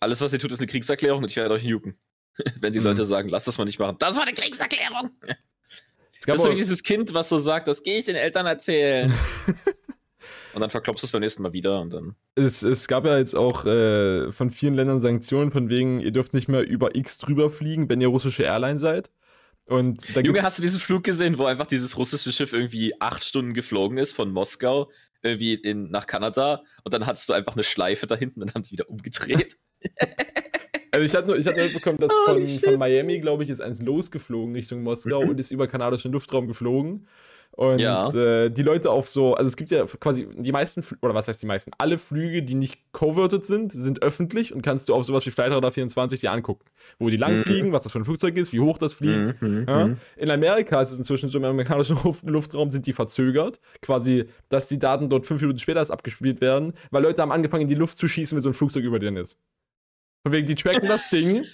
[0.00, 1.96] alles, was ihr tut, ist eine Kriegserklärung und ich werde euch nuken.
[2.60, 2.86] Wenn die mhm.
[2.86, 3.96] Leute sagen, lass das mal nicht machen.
[3.98, 5.10] Das war eine Kriegserklärung.
[6.18, 8.46] Es gab das ist so dieses Kind, was so sagt, das gehe ich den Eltern
[8.46, 9.12] erzählen.
[10.54, 12.16] und dann verklopfst du es beim nächsten Mal wieder und dann.
[12.34, 16.34] Es, es gab ja jetzt auch äh, von vielen Ländern Sanktionen, von wegen, ihr dürft
[16.34, 19.10] nicht mehr über X drüber fliegen, wenn ihr russische Airline seid.
[19.66, 23.52] Und Junge, hast du diesen Flug gesehen, wo einfach dieses russische Schiff irgendwie acht Stunden
[23.52, 24.90] geflogen ist von Moskau
[25.22, 28.54] irgendwie in, nach Kanada und dann hattest du einfach eine Schleife da hinten und dann
[28.54, 29.58] haben sie wieder umgedreht.
[30.98, 33.50] Also ich hatte nur, ich hatte nur mitbekommen, dass oh, von, von, Miami, glaube ich,
[33.50, 35.30] ist eins losgeflogen Richtung Moskau mhm.
[35.30, 37.06] und ist über kanadischen Luftraum geflogen.
[37.52, 38.08] Und ja.
[38.14, 41.40] äh, die Leute auf so, also es gibt ja quasi die meisten, oder was heißt
[41.42, 41.70] die meisten?
[41.78, 45.70] Alle Flüge, die nicht coverted sind, sind öffentlich und kannst du auf sowas wie Flightradar
[45.70, 46.64] 24 dir angucken.
[46.98, 47.72] Wo die lang mhm.
[47.72, 49.40] was das für ein Flugzeug ist, wie hoch das fliegt.
[49.40, 49.66] Mhm.
[49.68, 49.86] Ja?
[49.86, 49.96] Mhm.
[50.16, 53.60] In Amerika ist es inzwischen so, im amerikanischen Luftraum sind die verzögert.
[53.82, 57.62] Quasi, dass die Daten dort fünf Minuten später erst abgespielt werden, weil Leute haben angefangen,
[57.62, 59.38] in die Luft zu schießen, wenn so ein Flugzeug über denen ist.
[60.24, 61.44] Von wegen, die tracken das Ding.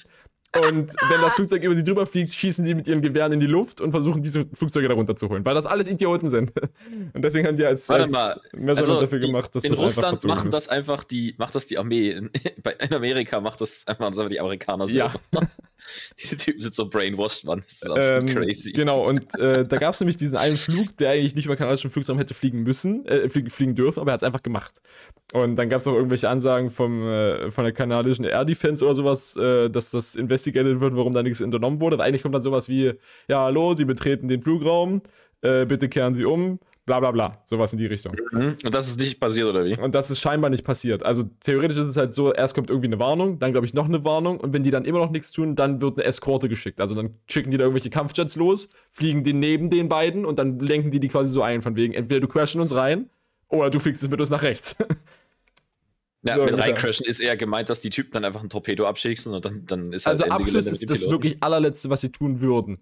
[0.57, 3.47] Und wenn das Flugzeug über sie drüber fliegt, schießen die mit ihren Gewehren in die
[3.47, 6.53] Luft und versuchen, diese Flugzeuge da runterzuholen, weil das alles Idioten sind.
[7.13, 8.41] Und deswegen haben die als, Warte als mal.
[8.77, 10.55] also dafür die, gemacht, dass in das Russland machen ist.
[10.55, 12.11] das einfach die, macht das die Armee.
[12.11, 12.31] In,
[12.79, 15.15] in Amerika macht das einfach die Amerikaner selber.
[15.33, 15.41] Ja.
[16.23, 17.61] Diese Typen sind so brainwashed, Mann.
[17.61, 18.73] Das ist absolut ähm, crazy.
[18.73, 21.91] Genau, und äh, da gab es nämlich diesen einen Flug, der eigentlich nicht über kanadischen
[21.91, 24.81] Flugzeug hätte fliegen müssen, äh, fliegen, fliegen dürfen, aber er hat es einfach gemacht.
[25.35, 28.95] Und dann gab es auch irgendwelche Ansagen vom, äh, von der kanadischen Air Defense oder
[28.95, 31.99] sowas, äh, dass das investigated wird, warum da nichts unternommen wurde.
[31.99, 32.93] Weil eigentlich kommt dann sowas wie:
[33.27, 35.03] Ja, hallo, Sie betreten den Flugraum,
[35.41, 37.43] äh, bitte kehren Sie um, bla bla bla.
[37.47, 38.15] Sowas in die Richtung.
[38.31, 38.59] Mhm.
[38.65, 39.77] Und das ist nicht passiert, oder wie?
[39.77, 41.03] Und das ist scheinbar nicht passiert.
[41.03, 43.87] Also theoretisch ist es halt so: erst kommt irgendwie eine Warnung, dann glaube ich noch
[43.87, 44.39] eine Warnung.
[44.39, 46.81] Und wenn die dann immer noch nichts tun, dann wird eine Eskorte geschickt.
[46.81, 50.61] Also dann schicken die da irgendwelche Kampfjets los, fliegen die neben den beiden und dann
[50.61, 53.11] lenken die die quasi so ein, von wegen: entweder du crashen uns rein
[53.49, 54.77] oder du fliegst es mit uns nach rechts.
[56.25, 59.33] Ja, so, mit reincrashen ist eher gemeint, dass die Typen dann einfach ein Torpedo abschießen
[59.33, 62.41] und dann, dann ist halt Also Ende Abschuss ist das wirklich allerletzte, was sie tun
[62.41, 62.79] würden.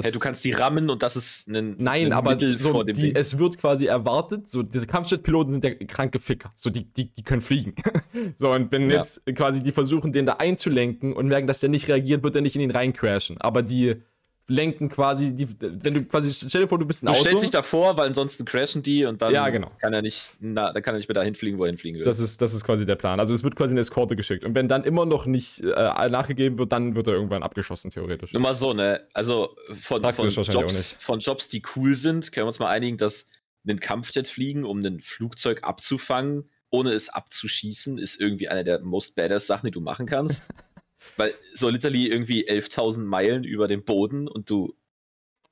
[0.00, 3.38] hey, du kannst die rammen und das ist ein Nein, ein aber so, die, es
[3.38, 7.42] wird quasi erwartet, so diese Kampfjetpiloten sind ja kranke Ficker, so die, die, die können
[7.42, 7.74] fliegen.
[8.38, 8.98] so und wenn ja.
[8.98, 12.42] jetzt quasi die versuchen, den da einzulenken und merken, dass der nicht reagiert, wird er
[12.42, 14.02] nicht in ihn reincrashen, aber die
[14.48, 17.18] lenken quasi, die, wenn du quasi, stell dir vor, du bist ein du Auto.
[17.18, 19.70] Du stellst dich davor, weil ansonsten crashen die und dann ja, genau.
[19.78, 22.06] kann er nicht, na, dann kann er nicht mehr dahin fliegen, wo er hinfliegen will.
[22.06, 23.20] Das ist, das ist quasi der Plan.
[23.20, 24.44] Also es wird quasi eine Eskorte geschickt.
[24.44, 28.32] Und wenn dann immer noch nicht äh, nachgegeben wird, dann wird er irgendwann abgeschossen, theoretisch.
[28.32, 29.06] Nur mal so, ne?
[29.12, 33.26] Also von, von Jobs, von Jobs, die cool sind, können wir uns mal einigen, dass
[33.68, 39.14] ein Kampfjet fliegen, um ein Flugzeug abzufangen, ohne es abzuschießen, ist irgendwie eine der most
[39.14, 40.50] badass Sachen, die du machen kannst.
[41.16, 44.74] Weil so literally irgendwie 11.000 Meilen über dem Boden und du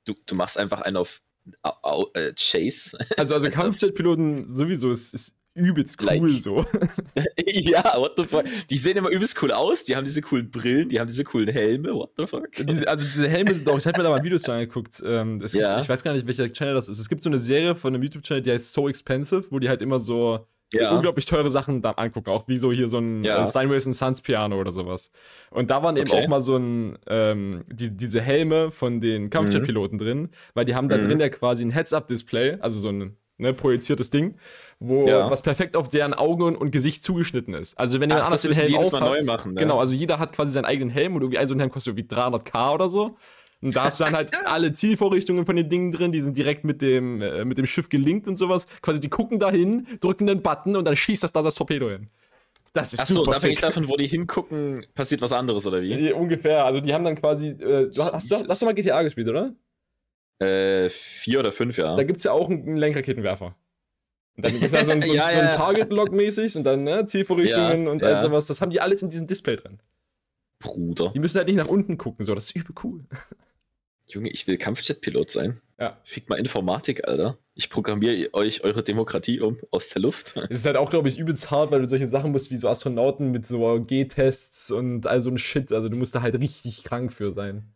[0.06, 1.20] du, du machst einfach einen auf
[2.14, 2.96] äh, Chase.
[3.16, 6.42] Also, also Kampfjetpiloten sowieso ist, ist übelst cool like.
[6.42, 6.66] so.
[7.46, 8.44] ja, what the fuck.
[8.68, 11.48] Die sehen immer übelst cool aus, die haben diese coolen Brillen, die haben diese coolen
[11.48, 12.48] Helme, what the fuck.
[12.86, 15.80] also diese Helme sind auch, ich habe mir da mal Videos angeguckt, ähm, gibt, ja.
[15.80, 16.98] ich weiß gar nicht, welcher Channel das ist.
[16.98, 19.82] Es gibt so eine Serie von einem YouTube-Channel, die heißt So Expensive, wo die halt
[19.82, 20.94] immer so ja.
[20.94, 23.42] unglaublich teure Sachen da angucken, auch wie so hier so ein ja.
[23.42, 25.12] äh, Steinway Sons Piano oder sowas.
[25.50, 26.24] Und da waren eben okay.
[26.24, 30.02] auch mal so ein, ähm, die, diese Helme von den Kampfjetpiloten mhm.
[30.02, 31.08] drin, weil die haben da mhm.
[31.08, 34.36] drin ja quasi ein Heads-Up-Display, also so ein ne, projiziertes Ding,
[34.80, 35.30] wo ja.
[35.30, 37.78] was perfekt auf deren Augen und Gesicht zugeschnitten ist.
[37.78, 39.60] Also wenn jemand anders den Helm aufhat, neu machen, ne?
[39.60, 41.96] genau, also jeder hat quasi seinen eigenen Helm und irgendwie ein so ein Helm kostet
[41.96, 43.16] irgendwie 300k oder so.
[43.62, 46.64] Und da hast du dann halt alle Zielvorrichtungen von den Dingen drin, die sind direkt
[46.64, 48.66] mit dem, äh, mit dem Schiff gelinkt und sowas.
[48.82, 52.08] Quasi, die gucken dahin, drücken den Button und dann schießt das da das Torpedo hin.
[52.72, 56.08] Das ist Achso, super abhängig davon, wo die hingucken, passiert was anderes, oder wie?
[56.08, 56.66] Ja, ungefähr.
[56.66, 57.48] Also die haben dann quasi.
[57.48, 59.54] Äh, du hast, du, hast du mal GTA gespielt, oder?
[60.38, 61.96] Äh, vier oder fünf, ja.
[61.96, 63.56] Da gibt es ja auch einen Lenkraketenwerfer.
[64.36, 66.84] Und dann gibt es dann so ein, so, ja, so ein Target-Log mäßig und dann
[66.84, 68.46] ne, Zielvorrichtungen ja, und all sowas.
[68.46, 69.78] Das haben die alles in diesem Display drin.
[70.58, 71.10] Bruder.
[71.14, 72.34] Die müssen halt nicht nach unten gucken, so.
[72.34, 73.04] Das ist übel cool.
[74.08, 75.60] Junge, ich will Kampfjet-Pilot sein.
[75.78, 76.00] Ja.
[76.04, 77.38] Fick mal Informatik, Alter.
[77.54, 80.34] Ich programmiere euch eure Demokratie um aus der Luft.
[80.50, 82.68] Es ist halt auch, glaube ich, übelst hart, weil du solche Sachen musst wie so
[82.68, 85.72] Astronauten mit so G-Tests und all so ein Shit.
[85.72, 87.72] Also du musst da halt richtig krank für sein.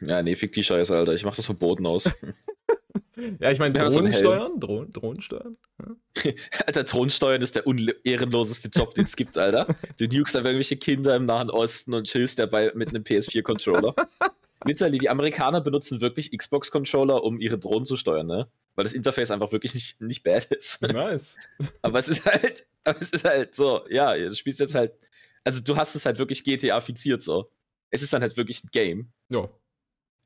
[0.00, 1.14] Ja, nee, fick die Scheiße, Alter.
[1.14, 2.10] Ich mach das verboten aus.
[3.40, 4.60] ja, ich meine, Drohnen steuern?
[4.60, 5.56] Drohnen, Drohnen steuern?
[5.80, 6.32] Ja.
[6.66, 7.64] Alter, Drohnensteuern ist der
[8.04, 9.66] ehrenloseste Job, den es gibt, Alter.
[9.98, 13.94] Du nukest einfach irgendwelche Kinder im Nahen Osten und chillst dabei mit einem PS4-Controller.
[14.64, 18.48] Literally, die Amerikaner benutzen wirklich Xbox-Controller, um ihre Drohnen zu steuern, ne?
[18.74, 20.80] Weil das Interface einfach wirklich nicht, nicht bad ist.
[20.82, 21.36] Nice.
[21.82, 24.92] aber es ist halt, aber es ist halt so, ja, du spielst jetzt halt,
[25.44, 27.50] also du hast es halt wirklich GTA fixiert so.
[27.90, 29.12] Es ist dann halt wirklich ein Game.
[29.28, 29.48] Ja.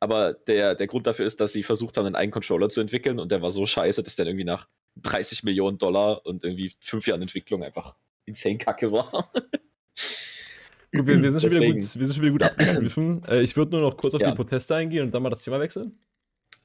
[0.01, 3.19] Aber der, der Grund dafür ist, dass sie versucht haben, einen eigenen Controller zu entwickeln
[3.19, 7.07] und der war so scheiße, dass der irgendwie nach 30 Millionen Dollar und irgendwie fünf
[7.07, 9.11] Jahren Entwicklung einfach insane kacke war.
[10.95, 13.23] Gut, wir, wir, sind schon wieder gut, wir sind schon wieder gut abgeschliffen.
[13.29, 14.31] Äh, ich würde nur noch kurz auf ja.
[14.31, 15.99] die Proteste eingehen und dann mal das Thema wechseln.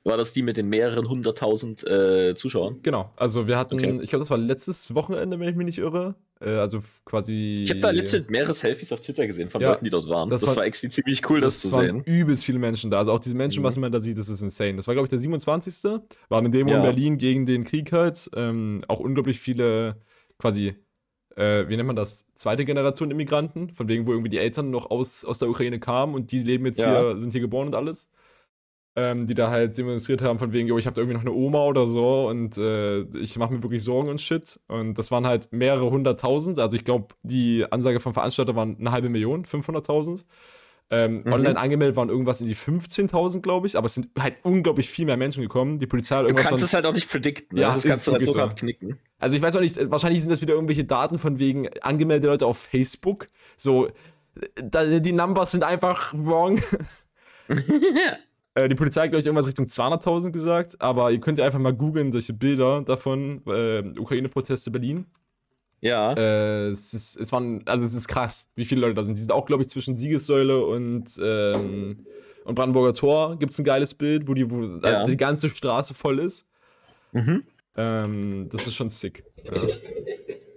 [0.06, 2.82] War das die mit den mehreren hunderttausend äh, Zuschauern?
[2.84, 3.10] Genau.
[3.16, 4.00] Also wir hatten, okay.
[4.02, 6.16] ich glaube, das war letztes Wochenende, wenn ich mich nicht irre.
[6.44, 7.62] Äh, also quasi.
[7.64, 10.30] Ich habe da letztens mehrere Selfies auf Twitter gesehen von ja, Leuten, die dort waren.
[10.30, 12.04] Das, das war, war actually ziemlich cool, das, das zu sehen.
[12.06, 13.00] Übelst viele Menschen da.
[13.00, 13.68] Also auch diese Menschen, mhm.
[13.68, 14.76] was man da sieht, das ist insane.
[14.76, 15.84] Das war, glaube ich, der 27.
[16.30, 16.78] War eine Demo ja.
[16.78, 18.30] in Berlin gegen den Krieg halt.
[18.36, 19.98] Ähm, auch unglaublich viele
[20.38, 20.76] quasi
[21.36, 24.92] äh, wie nennt man das, zweite Generation Immigranten, von wegen, wo irgendwie die Eltern noch
[24.92, 27.00] aus, aus der Ukraine kamen und die leben jetzt ja.
[27.00, 28.10] hier, sind hier geboren und alles.
[28.96, 31.34] Ähm, die da halt demonstriert haben, von wegen, yo, ich habe da irgendwie noch eine
[31.34, 34.60] Oma oder so und äh, ich mache mir wirklich Sorgen und Shit.
[34.68, 36.60] Und das waren halt mehrere hunderttausend.
[36.60, 40.26] Also ich glaube, die Ansage vom Veranstalter waren eine halbe Million, 500.000.
[40.92, 41.34] Ähm, mhm.
[41.34, 45.08] Online angemeldet waren irgendwas in die 15.000, glaube ich, aber es sind halt unglaublich viel
[45.08, 45.80] mehr Menschen gekommen.
[45.80, 46.44] Die Polizei hat irgendwas.
[46.44, 47.64] Du kannst es halt auch nicht predikten, ne?
[47.64, 49.00] ja, das kannst du halt so abknicken.
[49.18, 52.46] Also ich weiß auch nicht, wahrscheinlich sind das wieder irgendwelche Daten von wegen angemeldete Leute
[52.46, 53.28] auf Facebook.
[53.58, 53.88] So,
[54.56, 56.60] da, die Numbers sind einfach wrong.
[58.56, 61.60] äh, die Polizei hat, glaube ich, irgendwas Richtung 200.000 gesagt, aber ihr könnt ja einfach
[61.60, 65.06] mal googeln, solche Bilder davon, äh, Ukraine-Proteste Berlin.
[65.82, 66.14] Ja.
[66.14, 69.18] Äh, es, ist, es waren, also es ist krass, wie viele Leute da sind.
[69.18, 72.06] Die sind auch, glaube ich, zwischen Siegessäule und, ähm,
[72.46, 75.06] und Brandenburger Tor gibt es ein geiles Bild, wo die, wo ja.
[75.06, 76.48] die ganze Straße voll ist.
[77.12, 77.44] Mhm.
[77.76, 79.24] Ähm, das ist schon sick.
[79.44, 79.52] Ja.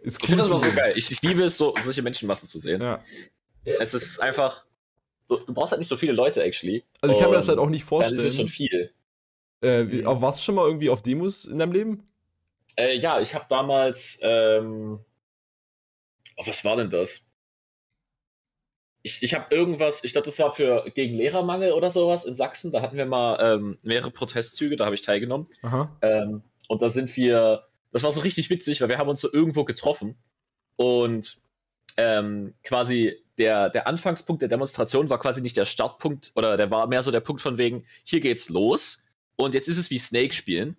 [0.03, 0.93] Ist cool ich finde das auch so geil.
[0.97, 2.81] Ich, ich, liebe es, so, solche Menschenmassen zu sehen.
[2.81, 3.01] Ja.
[3.81, 4.66] Es ist einfach.
[5.27, 6.85] So, du brauchst halt nicht so viele Leute, actually.
[7.01, 8.17] Also ich kann mir das halt auch nicht vorstellen.
[8.17, 8.93] Das ist schon viel.
[9.63, 10.05] Äh, mhm.
[10.05, 12.09] Warst du schon mal irgendwie auf Demos in deinem Leben?
[12.77, 15.01] Äh, ja, ich habe damals ähm,
[16.37, 17.23] Oh, was war denn das?
[19.03, 22.73] Ich, ich habe irgendwas, ich glaube, das war für gegen Lehrermangel oder sowas in Sachsen.
[22.73, 25.49] Da hatten wir mal ähm, mehrere Protestzüge, da habe ich teilgenommen.
[26.03, 29.33] Ähm, und da sind wir, das war so richtig witzig, weil wir haben uns so
[29.33, 30.19] irgendwo getroffen
[30.75, 31.41] und
[31.97, 36.87] ähm, quasi der, der Anfangspunkt der Demonstration war quasi nicht der Startpunkt oder der war
[36.87, 39.03] mehr so der Punkt von wegen, hier geht's los
[39.37, 40.77] und jetzt ist es wie Snake spielen,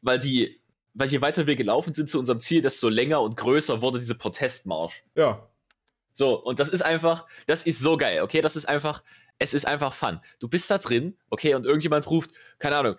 [0.00, 0.62] weil die
[0.94, 4.14] weil je weiter wir gelaufen sind zu unserem Ziel, desto länger und größer wurde diese
[4.14, 5.04] Protestmarsch.
[5.14, 5.48] Ja.
[6.12, 8.42] So, und das ist einfach, das ist so geil, okay?
[8.42, 9.02] Das ist einfach,
[9.38, 10.20] es ist einfach Fun.
[10.38, 12.96] Du bist da drin, okay, und irgendjemand ruft, keine Ahnung,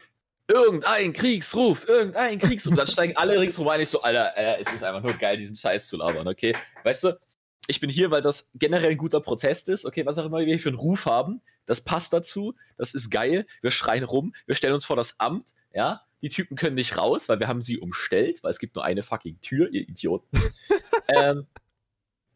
[0.48, 2.76] irgendein Kriegsruf, irgendein Kriegsruf.
[2.76, 3.82] dann steigen alle ringsrum ein.
[3.82, 6.56] Ich so, Alter, äh, es ist einfach nur geil, diesen Scheiß zu labern, okay?
[6.84, 7.20] Weißt du,
[7.68, 10.46] ich bin hier, weil das generell ein guter Protest ist, okay, was auch immer wir
[10.46, 14.56] hier für einen Ruf haben, das passt dazu, das ist geil, wir schreien rum, wir
[14.56, 17.80] stellen uns vor das Amt, ja, die Typen können nicht raus, weil wir haben sie
[17.80, 20.28] umstellt, weil es gibt nur eine fucking Tür, ihr Idioten.
[21.10, 21.48] ähm,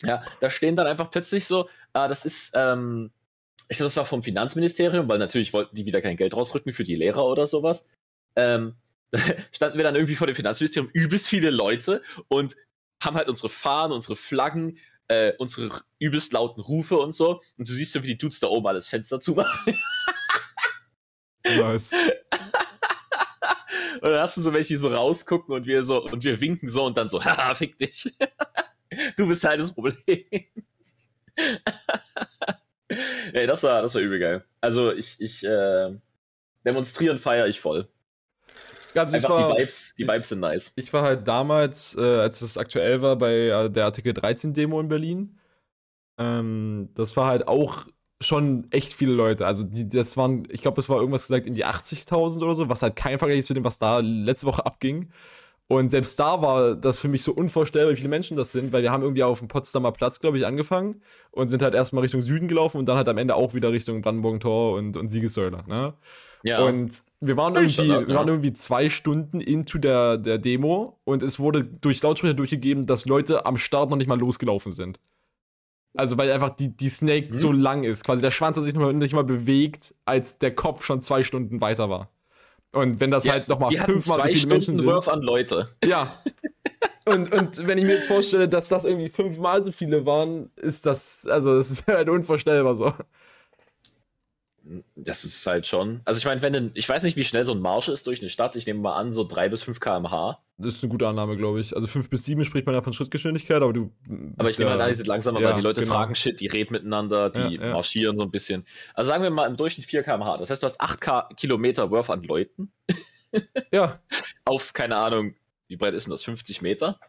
[0.03, 3.11] ja, da stehen dann einfach plötzlich so, ah, das ist, ähm,
[3.69, 6.83] ich glaube, das war vom Finanzministerium, weil natürlich wollten die wieder kein Geld rausrücken für
[6.83, 7.85] die Lehrer oder sowas.
[8.35, 8.75] Ähm,
[9.51, 12.55] standen wir dann irgendwie vor dem Finanzministerium übelst viele Leute und
[13.01, 17.41] haben halt unsere Fahnen, unsere Flaggen, äh, unsere übelst lauten Rufe und so.
[17.57, 19.75] Und du siehst so, wie die Dudes da oben alles Fenster zumachen.
[21.43, 21.91] nice.
[24.01, 26.69] und dann hast du so welche, die so rausgucken und wir so, und wir winken
[26.69, 28.13] so und dann so, haha, fick dich.
[29.17, 30.23] du bist halt das Problem.
[33.33, 34.45] Ey, das war, das war übel geil.
[34.61, 35.93] Also ich, ich, äh,
[36.65, 37.87] demonstrieren feiere ich voll.
[39.05, 40.71] Also Einfach war, die Vibes, die Vibes sind nice.
[40.75, 44.79] Ich war halt damals, äh, als es aktuell war, bei äh, der Artikel 13 Demo
[44.79, 45.37] in Berlin.
[46.17, 47.85] Ähm, das war halt auch
[48.21, 49.45] schon echt viele Leute.
[49.45, 52.69] Also die, das waren, ich glaube, das war irgendwas gesagt in die 80.000 oder so,
[52.69, 55.09] was halt kein Vergleich ist zu dem, was da letzte Woche abging.
[55.69, 58.83] Und selbst da war das für mich so unvorstellbar, wie viele Menschen das sind, weil
[58.83, 62.21] wir haben irgendwie auf dem Potsdamer Platz, glaube ich, angefangen und sind halt erstmal Richtung
[62.21, 65.63] Süden gelaufen und dann halt am Ende auch wieder Richtung Brandenburger Tor und, und Siegessäule.
[65.67, 65.93] Ne?
[66.47, 66.63] Ja.
[66.63, 71.39] Und wir waren irgendwie, wir waren irgendwie zwei Stunden into der, der Demo und es
[71.39, 74.99] wurde durch Lautsprecher durchgegeben, dass Leute am Start noch nicht mal losgelaufen sind.
[75.95, 77.37] Also weil einfach die, die Snake mhm.
[77.37, 78.03] so lang ist.
[78.03, 81.23] Quasi der Schwanz hat sich noch mal, nicht mal bewegt, als der Kopf schon zwei
[81.23, 82.09] Stunden weiter war.
[82.71, 84.85] Und wenn das ja, halt nochmal fünfmal so viele Stunden Menschen sind.
[84.85, 85.69] Wurf an Leute.
[85.83, 86.13] Ja.
[87.05, 90.85] und, und wenn ich mir jetzt vorstelle, dass das irgendwie fünfmal so viele waren, ist
[90.85, 92.93] das, also das ist halt unvorstellbar so.
[94.95, 96.01] Das ist halt schon.
[96.05, 98.29] Also ich meine, wenn ich weiß nicht, wie schnell so ein Marsch ist durch eine
[98.29, 98.55] Stadt.
[98.55, 100.43] Ich nehme mal an, so 3 bis 5 km/h.
[100.57, 101.75] Das ist eine gute Annahme, glaube ich.
[101.75, 103.91] Also 5 bis 7 spricht man ja von Schrittgeschwindigkeit, aber du.
[104.37, 105.93] Aber ich nehme halt an, die sind langsamer, ja, weil die Leute genau.
[105.93, 107.73] fragen Shit, die reden miteinander, die ja, ja.
[107.73, 108.65] marschieren so ein bisschen.
[108.93, 110.37] Also sagen wir mal im Durchschnitt 4 km/h.
[110.37, 112.71] Das heißt, du hast 8 Kilometer Worth an Leuten.
[113.71, 113.99] ja.
[114.45, 115.35] Auf, keine Ahnung,
[115.67, 116.23] wie breit ist denn das?
[116.23, 116.99] 50 Meter?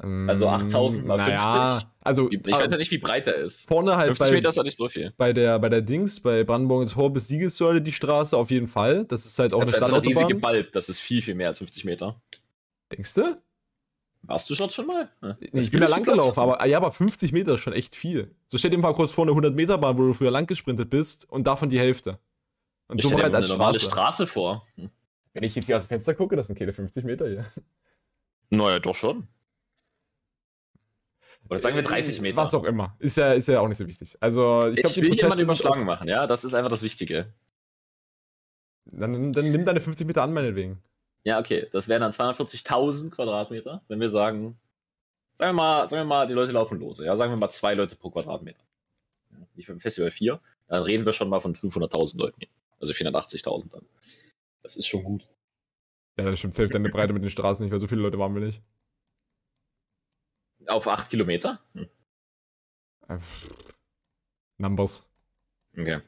[0.00, 1.88] Also 8000 mal naja, 50.
[2.02, 3.66] Also, ich weiß ja nicht, wie breit der ist.
[3.66, 5.12] Vorne halt 50 bei, Meter ist ja nicht so viel.
[5.16, 9.04] Bei der, bei der Dings, bei Brandenburg Tor bis Siegessäule die Straße auf jeden Fall.
[9.06, 10.22] Das ist halt auch das eine Standautobahn.
[10.22, 12.20] Das ist Balb, das ist viel, viel mehr als 50 Meter.
[12.92, 13.36] Denkst du?
[14.22, 15.10] Warst du schon schon mal?
[15.20, 18.34] Ja, ich bin da lang gelaufen, aber, ja, aber 50 Meter ist schon echt viel.
[18.46, 20.90] So stell dir mal kurz vor eine 100 Meter Bahn, wo du früher lang gesprintet
[20.90, 22.18] bist und davon die Hälfte.
[22.86, 23.84] Und ich so breit als Straße.
[23.84, 24.66] Straße vor.
[24.76, 24.90] Hm.
[25.34, 27.44] Wenn ich jetzt hier aus dem Fenster gucke, das sind keine 50 Meter hier.
[28.50, 29.28] Naja, doch schon.
[31.50, 32.36] Oder sagen wir 30 Meter.
[32.36, 32.96] Was auch immer.
[32.98, 34.16] Ist ja, ist ja auch nicht so wichtig.
[34.20, 36.26] Also, ich, ich will jemanden überschlagen machen, ja.
[36.26, 37.32] Das ist einfach das Wichtige.
[38.84, 40.82] Dann, dann nimm deine 50 Meter an, meinetwegen.
[41.24, 41.66] Ja, okay.
[41.72, 44.58] Das wären dann 240.000 Quadratmeter, wenn wir sagen,
[45.34, 46.98] sagen wir, mal, sagen wir mal, die Leute laufen los.
[46.98, 48.62] Ja, sagen wir mal zwei Leute pro Quadratmeter.
[49.30, 50.40] Ja, nicht für ein Festival vier.
[50.68, 52.42] Dann reden wir schon mal von 500.000 Leuten.
[52.80, 53.86] Also 480.000 dann.
[54.62, 55.26] Das ist schon gut.
[56.18, 56.54] Ja, das stimmt.
[56.54, 58.62] Safe deine Breite mit den Straßen nicht, weil so viele Leute waren wir nicht.
[60.68, 61.60] Auf 8 Kilometer?
[61.74, 61.88] Hm.
[63.08, 63.18] Äh,
[64.58, 65.08] Numbers.
[65.76, 66.00] Okay.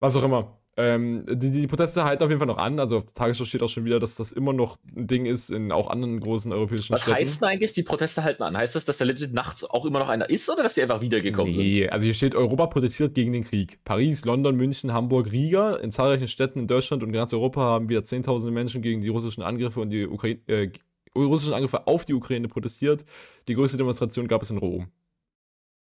[0.00, 0.58] Was auch immer.
[0.76, 2.80] Ähm, die, die Proteste halten auf jeden Fall noch an.
[2.80, 5.50] Also auf der Tagesschau steht auch schon wieder, dass das immer noch ein Ding ist
[5.50, 7.20] in auch anderen großen europäischen Was Städten.
[7.20, 8.56] Was heißt denn eigentlich, die Proteste halten an?
[8.56, 11.00] Heißt das, dass da legit nachts auch immer noch einer ist oder dass die einfach
[11.00, 11.64] wiedergekommen nee, sind?
[11.64, 13.78] Nee, also hier steht, Europa protestiert gegen den Krieg.
[13.84, 15.76] Paris, London, München, Hamburg, Riga.
[15.76, 19.42] In zahlreichen Städten in Deutschland und ganz Europa haben wieder zehntausende Menschen gegen die russischen
[19.42, 20.70] Angriffe und die Ukraine, äh,
[21.14, 23.04] russischen Angriffe auf die Ukraine protestiert.
[23.48, 24.90] Die größte Demonstration gab es in Rom.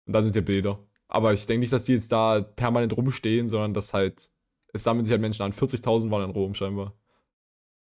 [0.06, 0.78] Und da sind ja Bilder.
[1.08, 4.30] Aber ich denke nicht, dass die jetzt da permanent rumstehen, sondern dass halt,
[4.72, 5.52] es sammeln sich halt Menschen an.
[5.52, 6.94] 40.000 waren in Rom scheinbar.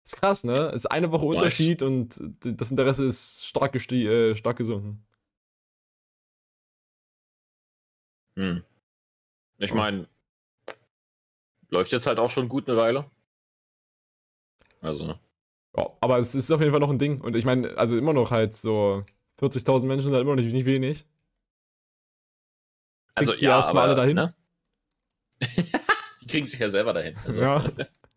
[0.04, 0.70] ist krass, ne?
[0.74, 5.06] Ist eine Woche Unterschied und das Interesse ist stark, äh, stark gesunken.
[8.36, 8.62] Hm.
[9.58, 10.08] Ich meine,
[11.70, 13.10] läuft jetzt halt auch schon gut eine Weile.
[14.80, 15.18] Also, ne?
[15.76, 17.20] Ja, aber es ist auf jeden Fall noch ein Ding.
[17.20, 19.04] Und ich meine, also immer noch halt so
[19.40, 21.06] 40.000 Menschen sind halt immer noch nicht, nicht wenig.
[23.14, 24.16] Also die ja, aber, alle dahin.
[24.16, 24.34] Ne?
[26.20, 27.14] die kriegen sich ja selber dahin.
[27.24, 27.64] Also, ja.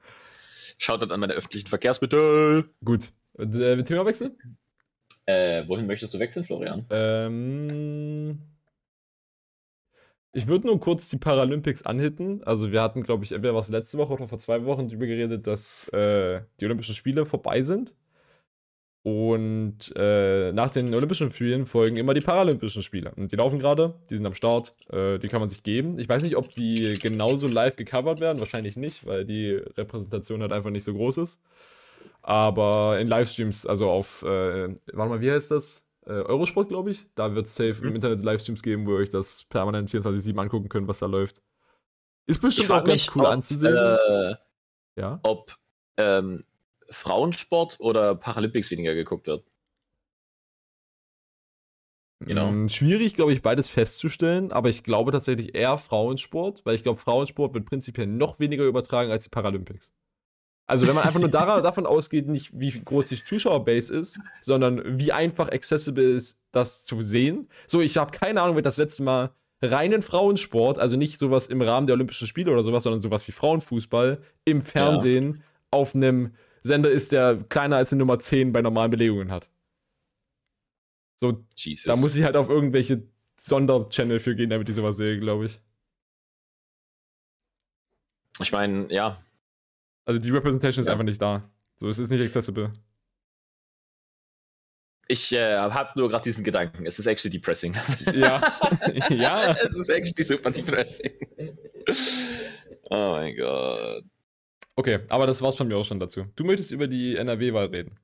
[0.77, 2.69] Schaut dann an meine öffentlichen Verkehrsmittel.
[2.83, 3.11] Gut.
[3.37, 4.37] Äh, Themawechsel?
[5.25, 6.85] Äh, wohin möchtest du wechseln, Florian?
[6.89, 8.39] Ähm,
[10.31, 12.43] ich würde nur kurz die Paralympics anhitten.
[12.43, 15.47] Also wir hatten, glaube ich, entweder was letzte Woche oder vor zwei Wochen darüber geredet,
[15.47, 17.95] dass äh, die Olympischen Spiele vorbei sind.
[19.01, 23.11] Und äh, nach den Olympischen Spielen folgen immer die Paralympischen Spiele.
[23.15, 25.97] Und die laufen gerade, die sind am Start, äh, die kann man sich geben.
[25.99, 30.51] Ich weiß nicht, ob die genauso live gecovert werden, wahrscheinlich nicht, weil die Repräsentation halt
[30.51, 31.41] einfach nicht so groß ist.
[32.21, 35.88] Aber in Livestreams, also auf, äh, warte mal, wie heißt das?
[36.09, 37.05] Äh, Eurosport, glaube ich.
[37.15, 37.89] Da wird es safe mhm.
[37.89, 41.41] im Internet Livestreams geben, wo ihr euch das permanent 24-7 angucken könnt, was da läuft.
[42.25, 43.75] Ist bestimmt auch ganz cool ob, anzusehen.
[43.75, 44.35] Äh,
[44.97, 45.19] ja?
[45.23, 45.55] Ob
[45.97, 46.43] ähm,
[46.89, 49.45] Frauensport oder Paralympics weniger geguckt wird.
[52.21, 52.51] Genau.
[52.51, 56.99] Mm, schwierig, glaube ich, beides festzustellen, aber ich glaube tatsächlich eher Frauensport, weil ich glaube,
[56.99, 59.93] Frauensport wird prinzipiell noch weniger übertragen als die Paralympics.
[60.69, 64.99] Also wenn man einfach nur daran, davon ausgeht, nicht wie groß die Zuschauerbase ist, sondern
[64.99, 67.49] wie einfach accessible ist, das zu sehen.
[67.65, 69.31] So, ich habe keine Ahnung, wer das letzte Mal
[69.63, 73.31] reinen Frauensport, also nicht sowas im Rahmen der Olympischen Spiele oder sowas, sondern sowas wie
[73.31, 75.41] Frauenfußball im Fernsehen ja.
[75.71, 79.49] auf einem Sender ist, der kleiner als eine Nummer 10 bei normalen Belegungen hat.
[81.15, 81.85] So, Jesus.
[81.85, 85.59] da muss ich halt auf irgendwelche Sonderchannel für gehen, damit ich sowas sehe, glaube ich.
[88.39, 89.17] Ich meine, ja,
[90.09, 90.93] also die Representation ist ja.
[90.93, 91.47] einfach nicht da.
[91.75, 92.73] So, es ist nicht accessible.
[95.07, 96.87] Ich äh, habe nur gerade diesen Gedanken.
[96.87, 97.75] Es ist actually depressing.
[98.15, 98.41] Ja.
[99.11, 99.51] ja.
[99.63, 101.11] es ist actually super depressing.
[102.89, 104.03] oh mein Gott.
[104.75, 106.25] Okay, aber das war's von mir auch schon dazu.
[106.35, 107.99] Du möchtest über die NRW-Wahl reden.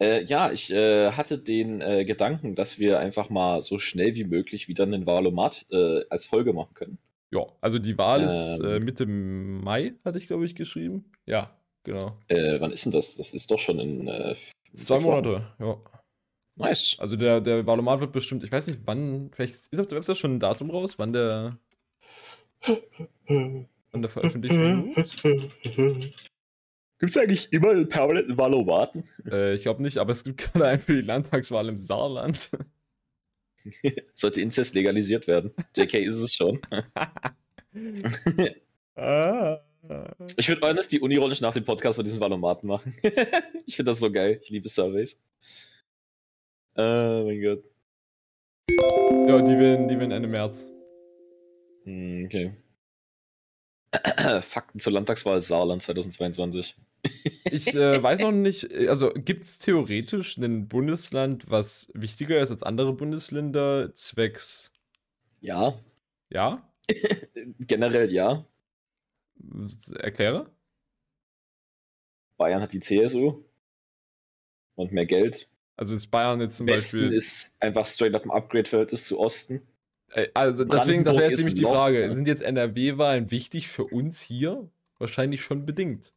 [0.00, 4.24] Äh, ja, ich äh, hatte den äh, Gedanken, dass wir einfach mal so schnell wie
[4.24, 6.98] möglich wieder einen Wahlomat äh, als Folge machen können.
[7.32, 11.10] Ja, also die Wahl ist äh, Mitte Mai, hatte ich, glaube ich, geschrieben.
[11.26, 11.50] Ja,
[11.82, 12.18] genau.
[12.28, 13.16] Äh, wann ist denn das?
[13.16, 14.36] Das ist doch schon in
[14.74, 15.76] zwei Monate, ja.
[16.56, 16.96] Nice.
[16.98, 20.16] Also der, der Valomat wird bestimmt, ich weiß nicht wann, vielleicht ist auf der Website
[20.16, 21.58] schon ein Datum raus, wann der
[23.26, 24.94] wann der Veröffentlichung
[26.98, 29.04] Gibt es eigentlich immer einen permanenten Valomaten?
[29.30, 32.50] Äh, ich glaube nicht, aber es gibt gerade einen für die Landtagswahl im Saarland.
[34.14, 35.52] Sollte Inzest legalisiert werden.
[35.76, 36.60] JK ist es schon.
[38.96, 39.60] ah.
[40.36, 42.94] Ich würde dass die unironisch nach dem Podcast von diesem Valomaten machen.
[43.66, 44.38] ich finde das so geil.
[44.42, 45.18] Ich liebe Surveys.
[46.74, 47.64] Oh mein Gott.
[49.28, 50.68] Ja, die werden, die werden Ende März.
[51.84, 52.52] Hm, okay.
[54.42, 56.76] Fakten zur Landtagswahl Saarland 2022.
[57.50, 62.62] ich äh, weiß noch nicht, also gibt es theoretisch ein Bundesland, was wichtiger ist als
[62.62, 64.72] andere Bundesländer, zwecks.
[65.40, 65.78] Ja.
[66.30, 66.68] Ja?
[67.60, 68.46] Generell ja.
[69.98, 70.50] Erkläre?
[72.36, 73.42] Bayern hat die CSU
[74.74, 75.48] und mehr Geld.
[75.76, 77.16] Also ist Bayern jetzt zum Westen Beispiel.
[77.16, 79.62] ist einfach straight up ein Upgrade-Verhältnis zu Osten.
[80.34, 82.10] Also deswegen, das wäre jetzt nämlich die Frage.
[82.14, 84.68] Sind jetzt NRW-Wahlen wichtig für uns hier?
[84.98, 86.14] Wahrscheinlich schon bedingt.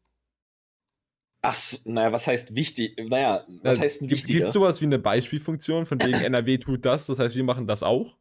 [1.42, 3.00] Ach, naja, was heißt wichtig?
[3.10, 4.40] Naja, was also, heißt ein wichtiger?
[4.40, 7.66] Gibt es sowas wie eine Beispielfunktion, von wegen NRW tut das, das heißt, wir machen
[7.66, 8.18] das auch?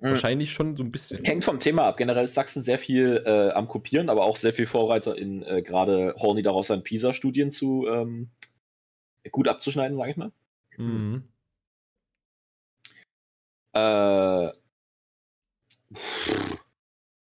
[0.00, 0.08] Mhm.
[0.08, 1.24] Wahrscheinlich schon so ein bisschen.
[1.24, 1.96] Hängt vom Thema ab.
[1.96, 5.62] Generell ist Sachsen sehr viel äh, am Kopieren, aber auch sehr viel Vorreiter in äh,
[5.62, 8.30] gerade Horny daraus an PISA-Studien zu ähm,
[9.30, 10.32] gut abzuschneiden, sage ich mal.
[10.76, 11.28] Mhm.
[13.74, 14.50] Äh,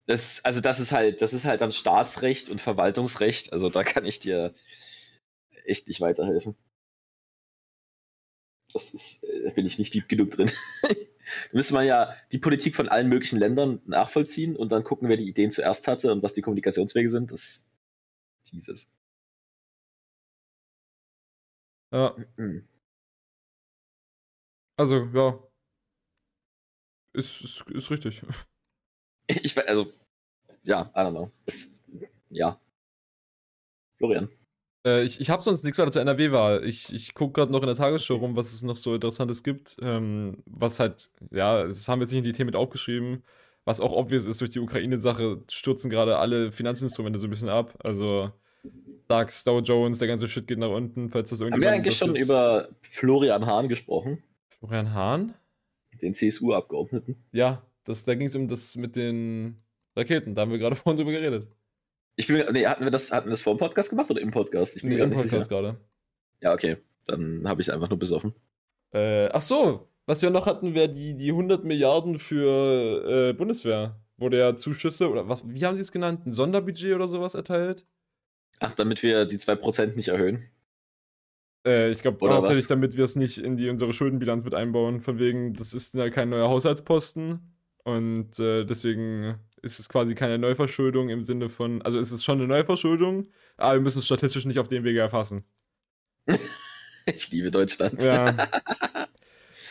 [0.06, 3.52] das, also das ist halt, das ist halt dann Staatsrecht und Verwaltungsrecht.
[3.52, 4.54] Also da kann ich dir
[5.64, 6.56] echt nicht weiterhelfen.
[8.72, 10.50] Das ist, da bin ich nicht deep genug drin.
[10.82, 10.88] da
[11.52, 15.28] müsste man ja die Politik von allen möglichen Ländern nachvollziehen und dann gucken, wer die
[15.28, 17.32] Ideen zuerst hatte und was die Kommunikationswege sind.
[17.32, 17.66] Das
[18.52, 18.88] Jesus.
[21.92, 22.16] Ja.
[24.76, 25.38] Also, ja.
[27.14, 28.22] Ist, ist, ist richtig.
[29.42, 29.92] Ich weiß, also,
[30.62, 31.30] ja, I don't know.
[31.46, 31.72] It's,
[32.28, 32.60] ja.
[33.96, 34.28] Florian.
[34.84, 36.64] Äh, ich ich habe sonst nichts weiter zur NRW-Wahl.
[36.64, 39.76] Ich, ich gucke gerade noch in der Tagesschau rum, was es noch so Interessantes gibt.
[39.80, 43.22] Ähm, was halt, ja, das haben wir jetzt nicht in die Themen mit aufgeschrieben.
[43.64, 47.78] Was auch obvious ist, durch die Ukraine-Sache stürzen gerade alle Finanzinstrumente so ein bisschen ab.
[47.84, 48.32] Also,
[49.06, 51.54] DAX, Dow Jones, der ganze Shit geht nach unten, falls das irgendwie.
[51.54, 54.22] Haben wir eigentlich schon über Florian Hahn gesprochen?
[54.48, 55.34] Florian Hahn?
[56.00, 57.22] Den CSU-Abgeordneten.
[57.30, 59.62] Ja, das, da ging es um das mit den
[59.96, 60.34] Raketen.
[60.34, 61.48] Da haben wir gerade vorhin drüber geredet.
[62.16, 64.30] Ich bin, nee, hatten wir das, hatten wir das vor dem Podcast gemacht oder im
[64.30, 64.76] Podcast?
[64.76, 65.80] Ich bin nee, im Podcast gerade.
[66.40, 66.76] Ja, okay.
[67.06, 68.34] Dann habe ich es einfach nur besoffen.
[68.92, 73.98] Äh, ach so, was wir noch hatten, wäre die, die 100 Milliarden für äh, Bundeswehr.
[74.18, 76.26] Wurde ja Zuschüsse, oder was, wie haben sie es genannt?
[76.26, 77.86] Ein Sonderbudget oder sowas erteilt?
[78.60, 80.48] Ach, damit wir die 2% nicht erhöhen?
[81.66, 85.00] Äh, ich glaube hauptsächlich, damit wir es nicht in die, unsere Schuldenbilanz mit einbauen.
[85.00, 87.51] Von wegen, das ist ja kein neuer Haushaltsposten.
[87.84, 92.38] Und äh, deswegen ist es quasi keine Neuverschuldung im Sinne von, also ist es schon
[92.38, 95.44] eine Neuverschuldung, aber wir müssen es statistisch nicht auf dem Wege erfassen.
[97.06, 98.02] ich liebe Deutschland.
[98.02, 98.36] Ja.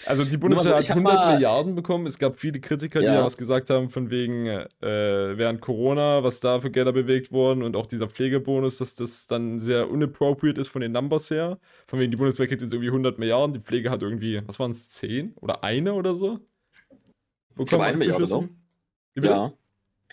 [0.06, 2.08] Also die Bundeswehr hat 100 mal, Milliarden bekommen.
[2.08, 6.40] Es gab viele Kritiker, die ja was gesagt haben, von wegen äh, während Corona, was
[6.40, 10.70] da für Gelder bewegt wurden und auch dieser Pflegebonus, dass das dann sehr unappropriate ist
[10.70, 11.60] von den Numbers her.
[11.86, 14.72] Von wegen die Bundeswehr kriegt jetzt irgendwie 100 Milliarden, die Pflege hat irgendwie, was waren
[14.72, 16.40] es, 10 oder eine oder so?
[17.56, 18.50] Wo ich glaube, eine Milliarde, ne?
[19.16, 19.54] Ja.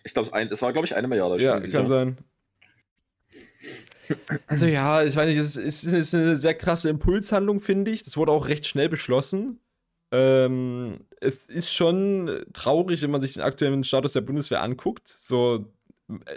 [0.04, 1.42] Ich glaube, es war, glaube ich, eine Milliarde.
[1.42, 2.18] Ja, kann sein.
[4.46, 8.04] Also ja, ich weiß nicht, es ist, es ist eine sehr krasse Impulshandlung, finde ich.
[8.04, 9.60] Das wurde auch recht schnell beschlossen.
[10.10, 15.14] Ähm, es ist schon traurig, wenn man sich den aktuellen Status der Bundeswehr anguckt.
[15.20, 15.66] So,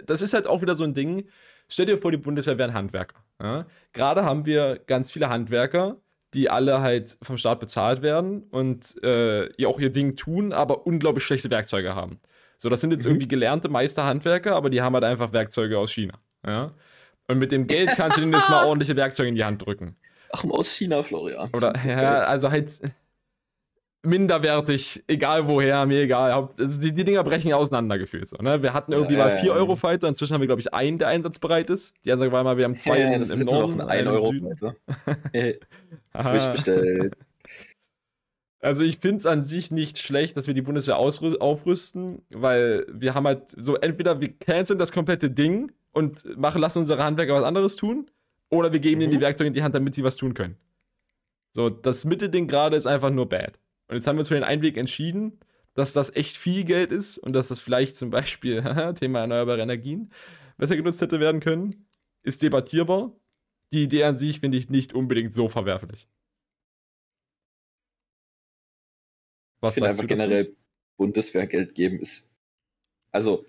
[0.04, 1.28] das ist halt auch wieder so ein Ding.
[1.68, 3.24] Stell dir vor, die Bundeswehr wären Handwerker.
[3.40, 3.66] Ja?
[3.92, 5.96] Gerade haben wir ganz viele Handwerker,
[6.34, 10.86] die alle halt vom Staat bezahlt werden und äh, ja auch ihr Ding tun, aber
[10.86, 12.20] unglaublich schlechte Werkzeuge haben.
[12.56, 13.12] So, das sind jetzt mhm.
[13.12, 16.14] irgendwie gelernte Meisterhandwerker, aber die haben halt einfach Werkzeuge aus China.
[16.46, 16.72] Ja?
[17.28, 19.96] Und mit dem Geld kannst du denen jetzt mal ordentliche Werkzeuge in die Hand drücken.
[20.32, 21.50] Ach, aus China, Florian.
[21.54, 22.72] Oder, ja, also halt
[24.02, 26.32] minderwertig, egal woher, mir egal.
[26.32, 28.28] Also die, die Dinger brechen auseinander gefühlt.
[28.28, 28.62] So, ne?
[28.62, 31.94] Wir hatten irgendwie ja, mal 4-Euro-Fighter, inzwischen haben wir, glaube ich, einen, der einsatzbereit ist.
[32.04, 33.76] Die Ansage war mal, wir haben zwei ja, in, im Norden.
[33.78, 34.74] Noch ein 1-Euro-Fighter.
[36.12, 37.16] Frisch bestellt.
[38.60, 43.14] Also ich finde es an sich nicht schlecht, dass wir die Bundeswehr aufrüsten, weil wir
[43.14, 47.42] haben halt so, entweder wir canceln das komplette Ding und machen, lassen unsere Handwerker was
[47.42, 48.08] anderes tun,
[48.50, 49.02] oder wir geben mhm.
[49.02, 49.20] ihnen die.
[49.20, 50.56] Werkzeuge in die Hand, damit sie was tun können.
[51.52, 53.58] So, das Mittelding gerade ist einfach nur bad.
[53.92, 55.38] Und jetzt haben wir uns für den Einweg entschieden,
[55.74, 58.62] dass das echt viel Geld ist und dass das vielleicht zum Beispiel,
[58.98, 60.10] Thema erneuerbare Energien,
[60.56, 61.86] besser genutzt hätte werden können,
[62.22, 63.14] ist debattierbar.
[63.70, 66.08] Die Idee an sich finde ich nicht unbedingt so verwerflich.
[69.60, 70.56] Was ich finde einfach generell
[70.96, 72.34] Bundeswehrgeld geben ist.
[73.10, 73.44] Also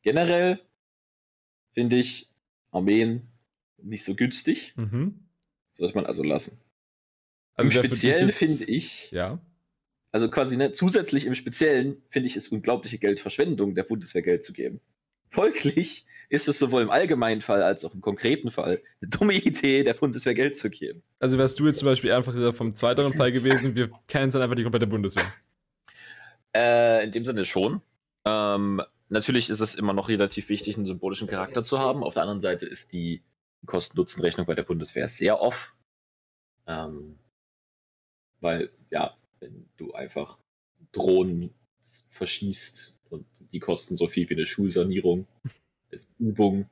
[0.00, 0.60] generell
[1.74, 2.32] finde ich
[2.70, 3.28] Armeen
[3.76, 4.74] nicht so günstig.
[4.78, 5.28] Mhm.
[5.72, 6.58] Sollte man also lassen.
[7.52, 9.10] Also Im Speziellen finde ich.
[9.10, 9.44] Ja.
[10.14, 14.52] Also quasi ne, zusätzlich im Speziellen finde ich es unglaubliche Geldverschwendung, der Bundeswehr Geld zu
[14.52, 14.80] geben.
[15.28, 19.82] Folglich ist es sowohl im allgemeinen Fall als auch im konkreten Fall eine dumme Idee,
[19.82, 21.02] der Bundeswehr Geld zu geben.
[21.18, 24.54] Also wärst du jetzt zum Beispiel einfach vom zweiteren Fall gewesen, wir kennen dann einfach
[24.54, 25.32] die komplette Bundeswehr.
[26.54, 27.82] Äh, in dem Sinne schon.
[28.24, 32.04] Ähm, natürlich ist es immer noch relativ wichtig, einen symbolischen Charakter zu haben.
[32.04, 33.24] Auf der anderen Seite ist die
[33.66, 35.74] Kosten-Nutzen-Rechnung bei der Bundeswehr sehr off.
[36.68, 37.18] Ähm,
[38.38, 40.38] weil, ja, wenn du einfach
[40.92, 41.54] Drohnen
[42.06, 45.26] verschießt und die kosten so viel wie eine Schulsanierung
[45.92, 46.68] als Übung.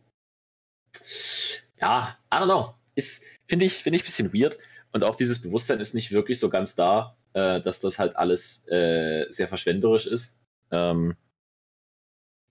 [1.80, 2.74] Ja, I don't know.
[2.94, 4.58] Ist, finde ich, finde ich ein bisschen weird.
[4.92, 8.66] Und auch dieses Bewusstsein ist nicht wirklich so ganz da, äh, dass das halt alles
[8.68, 10.38] äh, sehr verschwenderisch ist.
[10.70, 11.16] Ähm,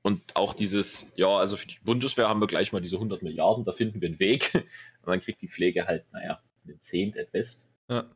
[0.03, 3.65] und auch dieses, ja, also für die Bundeswehr haben wir gleich mal diese 100 Milliarden,
[3.65, 4.51] da finden wir einen Weg.
[5.03, 7.71] Und dann kriegt die Pflege halt, naja, einen Zehnt at best.
[7.89, 8.09] Ja.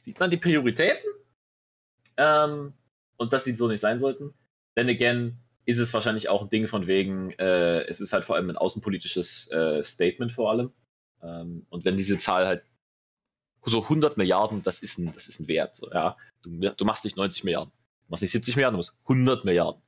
[0.00, 1.10] Sieht man die Prioritäten?
[2.16, 2.74] Ähm,
[3.16, 4.34] und dass sie so nicht sein sollten.
[4.76, 8.36] Denn again, ist es wahrscheinlich auch ein Ding von wegen, äh, es ist halt vor
[8.36, 10.72] allem ein außenpolitisches äh, Statement vor allem.
[11.22, 12.64] Ähm, und wenn diese Zahl halt
[13.64, 15.76] so 100 Milliarden, das ist ein, das ist ein Wert.
[15.76, 16.16] So, ja.
[16.42, 19.82] du, du machst nicht 90 Milliarden, du machst nicht 70 Milliarden, du machst 100 Milliarden.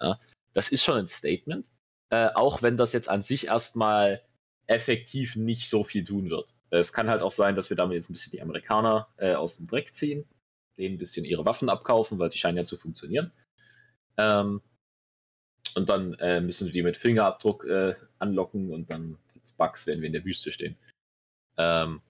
[0.00, 0.18] Ja.
[0.54, 1.70] Das ist schon ein Statement,
[2.10, 4.22] äh, auch wenn das jetzt an sich erstmal
[4.66, 6.56] effektiv nicht so viel tun wird.
[6.78, 9.58] Es kann halt auch sein, dass wir damit jetzt ein bisschen die Amerikaner äh, aus
[9.58, 10.26] dem Dreck ziehen,
[10.78, 13.32] denen ein bisschen ihre Waffen abkaufen, weil die scheinen ja zu funktionieren.
[14.16, 14.62] Ähm,
[15.74, 20.00] und dann äh, müssen wir die mit Fingerabdruck äh, anlocken und dann als Bugs werden
[20.00, 20.76] wir in der Wüste stehen.
[21.56, 22.02] Ähm,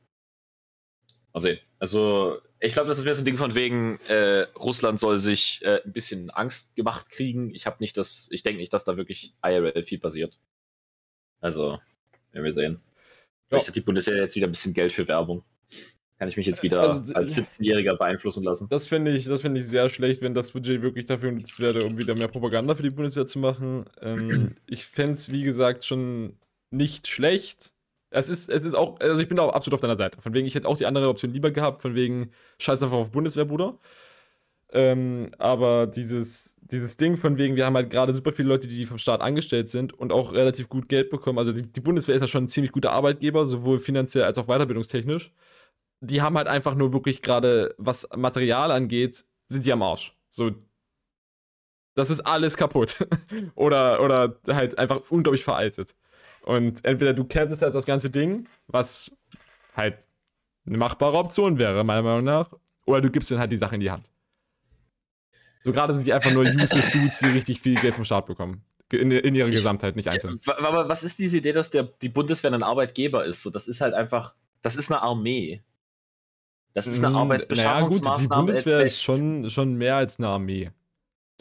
[1.33, 1.59] Mal sehen.
[1.79, 5.63] Also, ich glaube, das ist mehr so ein Ding von wegen, äh, Russland soll sich
[5.63, 7.55] äh, ein bisschen Angst gemacht kriegen.
[7.55, 10.39] Ich habe nicht das, ich denke nicht, dass da wirklich IRL viel passiert.
[11.41, 11.81] Also,
[12.33, 12.83] werden wir sehen.
[13.53, 15.45] Vielleicht hat die Bundeswehr jetzt wieder ein bisschen Geld für Werbung.
[16.19, 18.69] Kann ich mich jetzt wieder also, als 17-Jähriger beeinflussen lassen.
[18.71, 21.99] Das finde ich, das ich sehr schlecht, wenn das Budget wirklich dafür genutzt werde, um
[21.99, 23.87] wieder mehr Propaganda für die Bundeswehr zu machen.
[24.01, 26.37] Ähm, ich fände es, wie gesagt, schon
[26.71, 27.73] nicht schlecht
[28.13, 30.21] es ist, es ist auch, also ich bin da auch absolut auf deiner Seite.
[30.21, 33.11] Von wegen, ich hätte auch die andere Option lieber gehabt, von wegen, scheiß einfach auf
[33.11, 33.79] Bundeswehr, Bruder.
[34.73, 38.87] Ähm, aber dieses, dieses Ding von wegen, wir haben halt gerade super viele Leute, die
[38.87, 41.39] vom Staat angestellt sind und auch relativ gut Geld bekommen.
[41.39, 44.47] Also die, die Bundeswehr ist ja schon ein ziemlich guter Arbeitgeber, sowohl finanziell als auch
[44.47, 45.33] weiterbildungstechnisch.
[46.01, 50.17] Die haben halt einfach nur wirklich gerade, was Material angeht, sind die am Arsch.
[50.31, 50.53] So,
[51.95, 53.07] das ist alles kaputt.
[53.55, 55.95] oder, oder halt einfach unglaublich veraltet.
[56.45, 59.17] Und entweder du kennst jetzt das ganze Ding, was
[59.77, 60.07] halt
[60.67, 62.51] eine machbare Option wäre, meiner Meinung nach,
[62.87, 64.11] oder du gibst ihnen halt die Sache in die Hand.
[65.63, 68.63] So gerade sind die einfach nur useless Dudes, die richtig viel Geld vom Staat bekommen.
[68.91, 70.39] In, in ihrer Gesamtheit, nicht einzeln.
[70.47, 73.43] Aber was ist diese Idee, dass der, die Bundeswehr ein Arbeitgeber ist?
[73.43, 75.63] So, das ist halt einfach, das ist eine Armee.
[76.75, 78.01] Das ist eine Arbeitsbeschaffungsmaßnahme.
[78.01, 80.71] Naja, gut, die Bundeswehr ist schon, schon mehr als eine Armee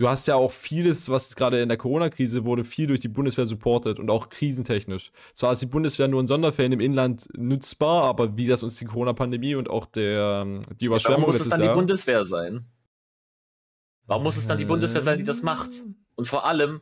[0.01, 3.45] du hast ja auch vieles, was gerade in der Corona-Krise wurde, viel durch die Bundeswehr
[3.45, 5.11] supportet und auch krisentechnisch.
[5.33, 8.85] Zwar ist die Bundeswehr nur in Sonderfällen im Inland nutzbar, aber wie das uns die
[8.85, 10.45] Corona-Pandemie und auch der,
[10.79, 12.65] die Überschwemmung ja, Warum muss es dann Jahr die Bundeswehr sein?
[14.11, 15.69] Warum muss es dann die Bundeswehr sein, die das macht?
[16.15, 16.81] Und vor allem,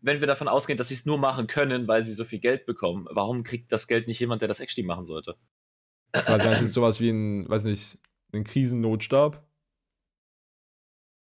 [0.00, 2.64] wenn wir davon ausgehen, dass sie es nur machen können, weil sie so viel Geld
[2.64, 5.36] bekommen, warum kriegt das Geld nicht jemand, der das actually machen sollte?
[6.12, 7.98] Also das ist sowas wie ein, weiß nicht,
[8.32, 9.46] ein Krisennotsstab?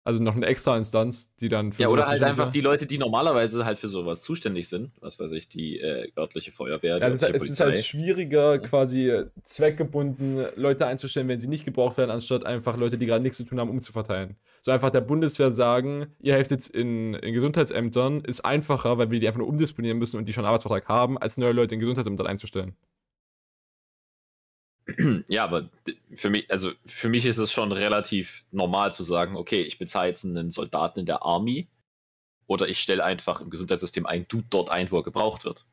[0.09, 2.97] Also noch eine extra Instanz, die dann für Ja, oder halt einfach die Leute, die
[2.97, 4.89] normalerweise halt für sowas zuständig sind.
[5.01, 6.97] Was weiß ich, die äh, örtliche Feuerwehr.
[6.97, 11.97] Ja, es, ist, es ist, halt schwieriger, quasi zweckgebunden Leute einzustellen, wenn sie nicht gebraucht
[11.99, 14.35] werden, anstatt einfach Leute, die gerade nichts zu tun haben, umzuverteilen.
[14.61, 19.19] So einfach der Bundeswehr sagen, ihr helft jetzt in, in Gesundheitsämtern, ist einfacher, weil wir
[19.19, 21.81] die einfach nur umdisponieren müssen und die schon einen Arbeitsvertrag haben, als neue Leute in
[21.81, 22.73] Gesundheitsämtern einzustellen.
[25.27, 25.69] Ja, aber
[26.13, 30.07] für mich, also für mich ist es schon relativ normal zu sagen, okay, ich bezahle
[30.07, 31.67] jetzt einen Soldaten in der Army
[32.47, 35.65] oder ich stelle einfach im Gesundheitssystem einen Dude dort ein, wo er gebraucht wird.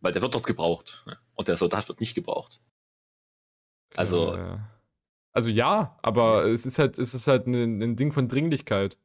[0.00, 1.18] Weil der wird dort gebraucht ne?
[1.34, 2.60] und der Soldat wird nicht gebraucht.
[3.94, 4.34] Also.
[4.34, 4.58] Äh,
[5.32, 8.98] also ja, aber es ist halt, es ist halt ein, ein Ding von Dringlichkeit.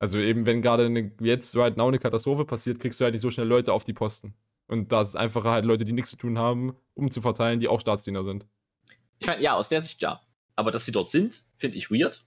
[0.00, 3.22] Also eben, wenn gerade eine, jetzt right now eine Katastrophe passiert, kriegst du halt nicht
[3.22, 4.34] so schnell Leute auf die Posten.
[4.68, 7.80] Und da ist es einfacher halt Leute, die nichts zu tun haben, umzuverteilen, die auch
[7.80, 8.46] Staatsdiener sind.
[9.18, 10.20] Ich meine, ja, aus der Sicht ja.
[10.54, 12.26] Aber dass sie dort sind, finde ich weird.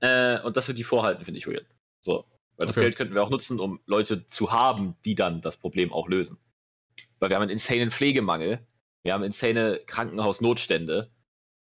[0.00, 1.66] Äh, und dass wir die vorhalten, finde ich weird.
[2.00, 2.26] So.
[2.56, 2.86] Weil das okay.
[2.86, 6.38] Geld könnten wir auch nutzen, um Leute zu haben, die dann das Problem auch lösen.
[7.18, 8.66] Weil wir haben einen insanen Pflegemangel,
[9.02, 11.10] wir haben insane Krankenhausnotstände.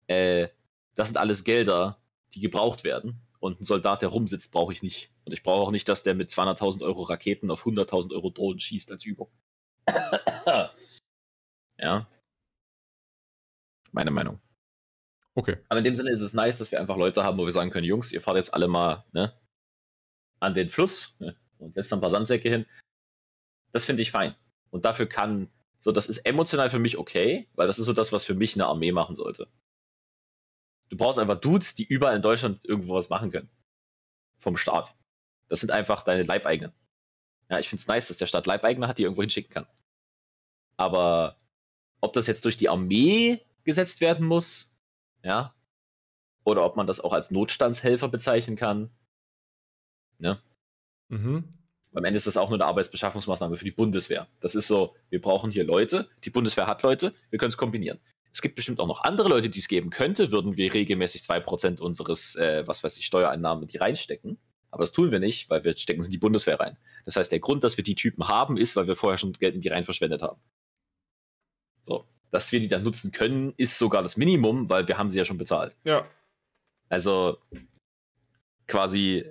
[0.07, 0.49] Äh,
[0.95, 2.03] das sind alles Gelder,
[2.35, 3.21] die gebraucht werden.
[3.39, 5.13] Und ein Soldat, der rumsitzt, brauche ich nicht.
[5.29, 8.59] Und ich brauche auch nicht, dass der mit 200.000 Euro Raketen auf 100.000 Euro Drohnen
[8.59, 9.31] schießt als Übung.
[11.79, 12.09] ja.
[13.93, 14.41] Meine Meinung.
[15.35, 15.59] Okay.
[15.69, 17.69] Aber in dem Sinne ist es nice, dass wir einfach Leute haben, wo wir sagen
[17.69, 19.39] können, Jungs, ihr fahrt jetzt alle mal ne,
[20.41, 22.65] an den Fluss ne, und setzt ein paar Sandsäcke hin.
[23.73, 24.35] Das finde ich fein.
[24.71, 28.13] Und dafür kann, so, das ist emotional für mich okay, weil das ist so das,
[28.13, 29.47] was für mich eine Armee machen sollte.
[30.89, 33.51] Du brauchst einfach Dudes, die überall in Deutschland irgendwo was machen können.
[34.39, 34.97] Vom Staat.
[35.49, 36.73] Das sind einfach deine Leibeigenen.
[37.51, 39.67] Ja, ich finde es nice, dass der Staat Leibeigene hat, die irgendwo hinschicken kann.
[40.77, 41.41] Aber
[42.01, 44.71] ob das jetzt durch die Armee gesetzt werden muss,
[45.23, 45.55] ja,
[46.45, 48.91] oder ob man das auch als Notstandshelfer bezeichnen kann,
[50.19, 50.41] ne?
[51.09, 51.51] Mhm.
[51.95, 54.29] Am Ende ist das auch nur eine Arbeitsbeschaffungsmaßnahme für die Bundeswehr.
[54.41, 57.99] Das ist so, wir brauchen hier Leute, die Bundeswehr hat Leute, wir können es kombinieren.
[58.31, 61.81] Es gibt bestimmt auch noch andere Leute, die es geben könnte, würden wir regelmäßig 2%
[61.81, 64.39] unseres, äh, was weiß ich, Steuereinnahmen in die reinstecken.
[64.71, 66.77] Aber das tun wir nicht, weil wir stecken sie in die Bundeswehr rein.
[67.05, 69.55] Das heißt, der Grund, dass wir die Typen haben, ist, weil wir vorher schon Geld
[69.55, 70.41] in die rein verschwendet haben.
[71.81, 72.07] So.
[72.31, 75.25] Dass wir die dann nutzen können, ist sogar das Minimum, weil wir haben sie ja
[75.25, 75.75] schon bezahlt.
[75.85, 76.07] Ja.
[76.91, 77.39] Also
[78.67, 79.25] quasi,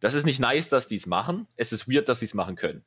[0.00, 1.46] das ist nicht nice, dass die es machen.
[1.56, 2.84] Es ist weird, dass sie es machen können.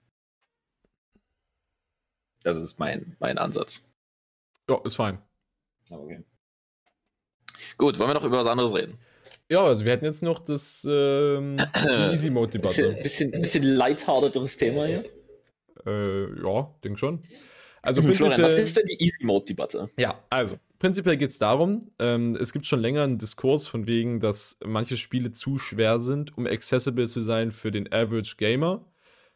[2.43, 3.85] Das ist mein, mein Ansatz.
[4.69, 5.21] Ja, ist fein.
[5.89, 6.23] Okay.
[7.77, 8.99] Gut, wollen wir noch über was anderes reden?
[9.53, 11.57] Ja, also wir hätten jetzt noch das ähm,
[12.11, 12.89] Easy Mode Debatte.
[12.89, 15.03] Bisschen, bisschen, bisschen lighthearteres Thema hier.
[15.85, 17.21] Äh, ja, denk schon.
[17.83, 19.91] Also Florian, was ist denn die Easy Mode Debatte?
[19.99, 24.19] Ja, also prinzipiell geht es darum, ähm, es gibt schon länger einen Diskurs von wegen,
[24.19, 28.83] dass manche Spiele zu schwer sind, um accessible zu sein für den Average Gamer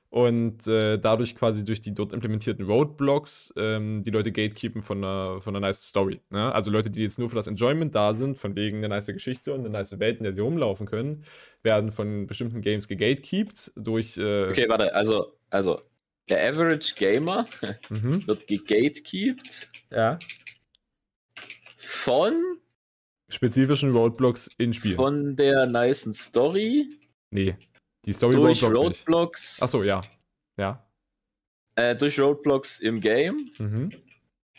[0.09, 5.41] und äh, dadurch quasi durch die dort implementierten Roadblocks ähm, die Leute gatekeepen von einer,
[5.41, 6.21] von einer nice Story.
[6.29, 6.53] Ne?
[6.53, 9.53] Also Leute, die jetzt nur für das Enjoyment da sind, von wegen einer nice Geschichte
[9.53, 11.25] und einer nice Welt, in der sie rumlaufen können,
[11.61, 14.17] werden von bestimmten Games gegatekeept durch.
[14.17, 15.81] Äh okay, warte, also, also
[16.29, 17.45] der Average Gamer
[17.89, 18.25] mhm.
[18.27, 19.69] wird gegatekeept.
[19.91, 20.19] Ja.
[21.77, 22.33] Von
[23.29, 24.95] spezifischen Roadblocks in Spielen.
[24.95, 26.87] Von der nice Story.
[27.29, 27.57] Nee,
[28.07, 29.05] die Story durch Roadblocks.
[29.07, 30.01] Roadblocks Achso, ja.
[30.57, 30.83] Ja.
[31.75, 33.51] Äh, durch Roadblocks im Game.
[33.59, 33.91] Mhm.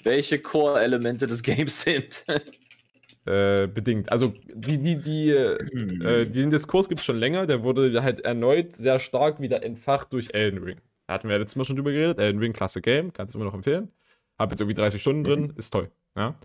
[0.05, 2.25] Welche Core-Elemente des Games sind.
[3.27, 4.13] äh, bedingt.
[4.13, 5.35] Also die, die, die,
[5.73, 6.03] mhm.
[6.03, 10.13] äh, den Diskurs gibt es schon länger, der wurde halt erneut sehr stark wieder entfacht
[10.13, 10.81] durch Elden Ring.
[11.07, 12.19] Da hatten wir ja letztes Mal schon drüber geredet.
[12.19, 13.91] Elden Ring, klasse Game, kannst du immer noch empfehlen.
[14.39, 15.55] Hab jetzt irgendwie 30 Stunden drin, mhm.
[15.57, 15.91] ist toll.
[16.17, 16.39] Ja.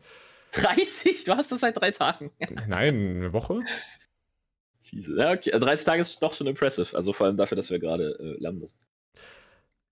[0.54, 1.26] 30?
[1.26, 2.32] Du hast das seit drei Tagen.
[2.68, 3.60] Nein, eine Woche.
[4.91, 5.51] Ja, okay.
[5.51, 6.95] 30 also Tage ist doch schon impressive.
[6.95, 8.77] Also vor allem dafür, dass wir gerade äh, lernen müssen.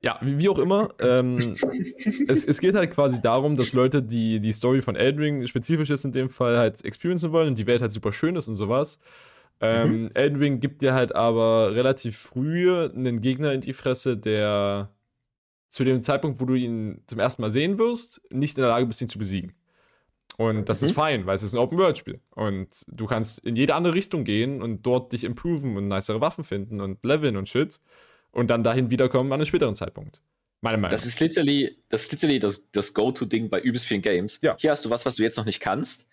[0.03, 0.89] Ja, wie, wie, auch immer.
[0.99, 1.37] Ähm,
[2.27, 5.91] es, es, geht halt quasi darum, dass Leute, die die Story von Elden Ring spezifisch
[5.91, 8.55] ist in dem Fall, halt experiencen wollen und die Welt halt super schön ist und
[8.55, 8.99] sowas.
[9.59, 10.11] Ähm, mhm.
[10.15, 14.89] Elden Ring gibt dir halt aber relativ früh einen Gegner in die Fresse, der
[15.67, 18.87] zu dem Zeitpunkt, wo du ihn zum ersten Mal sehen wirst, nicht in der Lage
[18.87, 19.53] bist, ihn zu besiegen.
[20.37, 20.87] Und das mhm.
[20.87, 22.19] ist fein, weil es ist ein Open-World-Spiel.
[22.31, 26.43] Und du kannst in jede andere Richtung gehen und dort dich improven und nicere Waffen
[26.43, 27.79] finden und leveln und shit.
[28.31, 30.21] Und dann dahin wiederkommen an einem späteren Zeitpunkt.
[30.61, 30.91] Meine Meinung.
[30.91, 34.39] Das ist literally das, ist literally das, das Go-To-Ding bei übelst vielen Games.
[34.41, 34.55] Ja.
[34.59, 36.05] Hier hast du was, was du jetzt noch nicht kannst.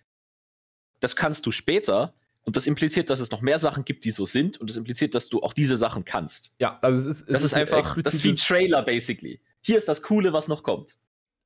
[1.00, 2.14] Das kannst du später.
[2.42, 4.58] Und das impliziert, dass es noch mehr Sachen gibt, die so sind.
[4.58, 6.50] Und das impliziert, dass du auch diese Sachen kannst.
[6.58, 9.38] Ja, also es ist, es das ist, ist einfach das ist wie Trailer, basically.
[9.60, 10.96] Hier ist das Coole, was noch kommt.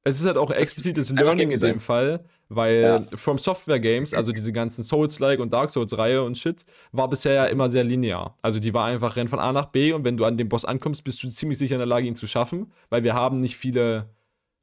[0.05, 3.17] Es ist halt auch explizites Learning in dem Fall, weil ja.
[3.17, 7.45] From Software Games, also diese ganzen Souls-like und Dark Souls-Reihe und Shit, war bisher ja
[7.47, 8.37] immer sehr linear.
[8.43, 10.65] Also die war einfach, renn von A nach B und wenn du an den Boss
[10.65, 13.57] ankommst, bist du ziemlich sicher in der Lage, ihn zu schaffen, weil wir haben nicht
[13.57, 14.11] viele.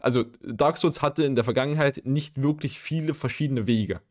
[0.02, 4.02] Also Dark Souls hatte in der Vergangenheit nicht wirklich viele verschiedene Wege.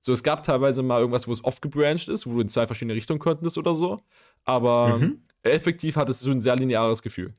[0.00, 2.68] So, es gab teilweise mal irgendwas, wo es oft gebrancht ist, wo du in zwei
[2.68, 4.00] verschiedene Richtungen konntest oder so.
[4.44, 5.20] Aber mhm.
[5.42, 7.34] effektiv hat es so ein sehr lineares Gefühl.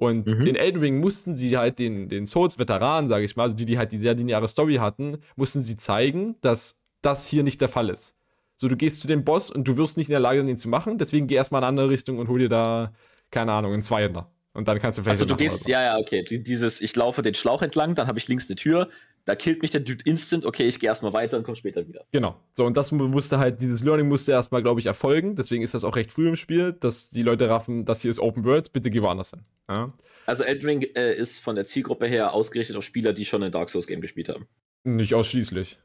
[0.00, 0.46] Und mhm.
[0.46, 3.76] in Elden Ring mussten sie halt den, den Souls-Veteranen, sage ich mal, also die, die
[3.76, 7.90] halt die sehr lineare Story hatten, mussten sie zeigen, dass das hier nicht der Fall
[7.90, 8.16] ist.
[8.56, 10.56] So, du gehst zu dem Boss und du wirst nicht in der Lage sein, ihn
[10.56, 12.94] zu machen, deswegen geh erstmal in eine andere Richtung und hol dir da,
[13.30, 14.30] keine Ahnung, einen Zweihänder.
[14.54, 15.20] Und dann kannst du vielleicht.
[15.20, 16.24] Also du gehst, ja, ja, okay.
[16.24, 18.88] Dieses, ich laufe den Schlauch entlang, dann habe ich links eine Tür,
[19.24, 22.04] da killt mich der Dude instant, okay, ich gehe erstmal weiter und komme später wieder.
[22.12, 22.40] Genau.
[22.52, 25.36] So, und das musste halt, dieses Learning musste erstmal, glaube ich, erfolgen.
[25.36, 28.20] Deswegen ist das auch recht früh im Spiel, dass die Leute raffen, das hier ist
[28.20, 29.40] Open World, bitte geh woanders hin.
[29.68, 29.92] Ja?
[30.26, 33.70] Also Elden äh, ist von der Zielgruppe her ausgerichtet auf Spieler, die schon ein Dark
[33.70, 34.46] Souls Game gespielt haben.
[34.84, 35.78] Nicht ausschließlich.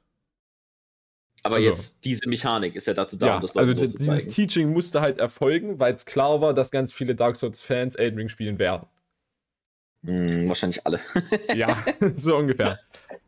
[1.44, 3.98] Aber also, jetzt, diese Mechanik ist ja dazu da, ja, um das Leute Also so
[3.98, 8.18] dieses Teaching musste halt erfolgen, weil es klar war, dass ganz viele Dark Souls-Fans Elden
[8.18, 8.88] Ring spielen werden.
[10.04, 11.00] Hm, wahrscheinlich alle.
[11.54, 11.84] ja,
[12.18, 12.80] so ungefähr.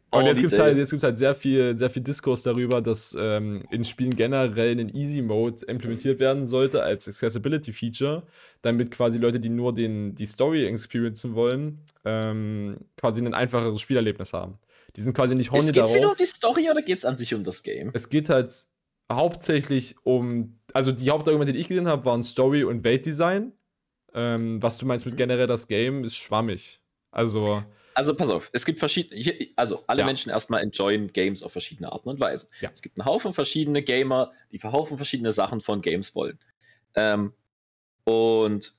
[0.10, 3.84] Und jetzt gibt es halt, halt sehr viel, sehr viel Diskurs darüber, dass ähm, in
[3.84, 8.24] Spielen generell ein Easy Mode implementiert werden sollte als Accessibility Feature,
[8.62, 14.32] damit quasi Leute, die nur den, die Story experiencen wollen, ähm, quasi ein einfacheres Spielerlebnis
[14.32, 14.58] haben.
[14.96, 15.92] Die sind quasi nicht horny darauf.
[15.92, 17.92] Geht es nur um die Story oder geht es an sich um das Game?
[17.94, 18.52] Es geht halt
[19.12, 23.52] hauptsächlich um, also die Hauptargumente, die ich gesehen habe, waren Story und Weltdesign.
[24.14, 26.80] Ähm, was du meinst mit generell das Game, ist schwammig.
[27.12, 27.64] Also
[27.98, 30.06] also pass auf, es gibt verschiedene, also alle ja.
[30.06, 32.48] Menschen erstmal enjoyen Games auf verschiedene Arten und Weisen.
[32.62, 32.70] Ja.
[32.72, 36.38] Es gibt einen Haufen verschiedene Gamer, die verhaufen verschiedene Sachen von Games wollen.
[36.94, 37.34] Ähm,
[38.04, 38.78] und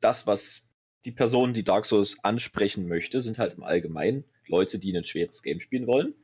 [0.00, 0.62] das, was
[1.04, 5.44] die Person, die Dark Souls ansprechen möchte, sind halt im Allgemeinen Leute, die ein schweres
[5.44, 6.14] Game spielen wollen,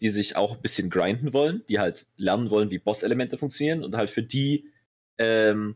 [0.00, 3.96] die sich auch ein bisschen grinden wollen, die halt lernen wollen, wie Boss-Elemente funktionieren und
[3.96, 4.70] halt für die
[5.18, 5.74] ähm,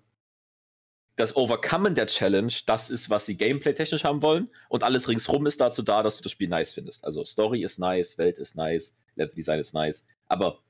[1.16, 4.48] das Overcommen der Challenge das ist, was sie gameplay-technisch haben wollen.
[4.68, 7.04] Und alles ringsrum ist dazu da, dass du das Spiel nice findest.
[7.04, 10.06] Also Story ist nice, Welt ist nice, Level-Design ist nice.
[10.28, 10.62] Aber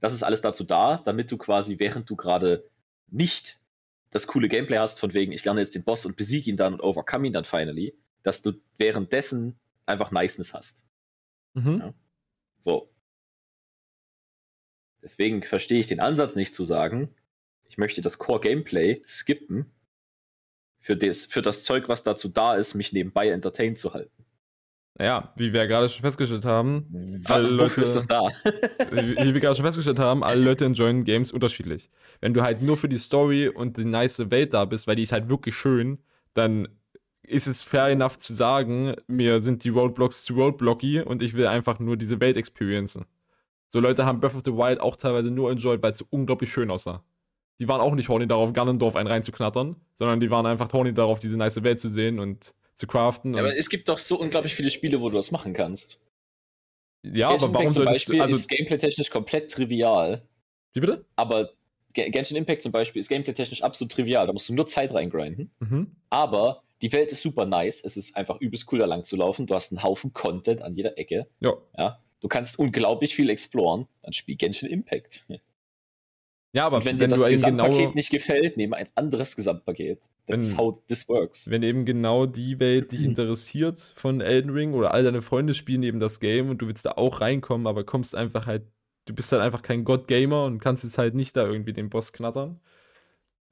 [0.00, 2.68] das ist alles dazu da, damit du quasi, während du gerade
[3.08, 3.58] nicht
[4.10, 6.74] das coole Gameplay hast, von wegen, ich lerne jetzt den Boss und besiege ihn dann
[6.74, 10.84] und overcome ihn dann finally, dass du währenddessen einfach Niceness hast.
[11.54, 11.78] Mhm.
[11.80, 11.94] Ja?
[12.58, 12.92] So.
[15.02, 17.14] Deswegen verstehe ich den Ansatz nicht zu sagen,
[17.68, 19.72] ich möchte das Core-Gameplay skippen
[20.86, 24.24] für das, für das Zeug, was dazu da ist, mich nebenbei entertained zu halten.
[24.94, 28.20] Naja, wie wir gerade schon festgestellt haben, alle Leute, ist das da?
[28.92, 31.90] wie wir gerade schon festgestellt haben, alle Leute enjoyen Games unterschiedlich.
[32.20, 35.02] Wenn du halt nur für die Story und die nice Welt da bist, weil die
[35.02, 35.98] ist halt wirklich schön,
[36.34, 36.68] dann
[37.24, 41.48] ist es fair enough zu sagen, mir sind die Roadblocks zu roadblocky und ich will
[41.48, 43.06] einfach nur diese Welt experiencen.
[43.66, 46.52] So Leute haben Breath of the Wild auch teilweise nur enjoyed, weil es so unglaublich
[46.52, 47.02] schön aussah
[47.60, 51.18] die waren auch nicht horny darauf, Ganondorf einen reinzuknattern, sondern die waren einfach horny darauf,
[51.18, 53.34] diese nice Welt zu sehen und zu craften.
[53.34, 56.00] Ja, aber es gibt doch so unglaublich viele Spiele, wo du das machen kannst.
[57.02, 60.22] Ja, Genshin aber warum soll das also ist gameplay-technisch komplett trivial.
[60.72, 61.06] Wie bitte?
[61.16, 61.52] Aber
[61.94, 64.26] Genshin Impact zum Beispiel ist gameplay-technisch absolut trivial.
[64.26, 65.50] Da musst du nur Zeit reingrinden.
[65.60, 65.96] Mhm.
[66.10, 67.82] Aber die Welt ist super nice.
[67.82, 69.46] Es ist einfach übelst cool, da lang zu laufen.
[69.46, 71.26] Du hast einen Haufen Content an jeder Ecke.
[71.40, 71.54] Ja.
[71.78, 72.00] ja.
[72.20, 73.86] Du kannst unglaublich viel exploren.
[74.02, 75.24] Dann spiel Genshin Impact.
[76.56, 80.00] Ja, aber wenn, wenn dir das Gesamtpaket genau, nicht gefällt, nehme ein anderes Gesamtpaket.
[80.26, 81.50] That's wenn, how this works.
[81.50, 85.82] Wenn eben genau die Welt dich interessiert von Elden Ring oder all deine Freunde spielen
[85.82, 88.62] eben das Game und du willst da auch reinkommen, aber kommst einfach halt,
[89.04, 92.14] du bist halt einfach kein God-Gamer und kannst jetzt halt nicht da irgendwie den Boss
[92.14, 92.58] knattern.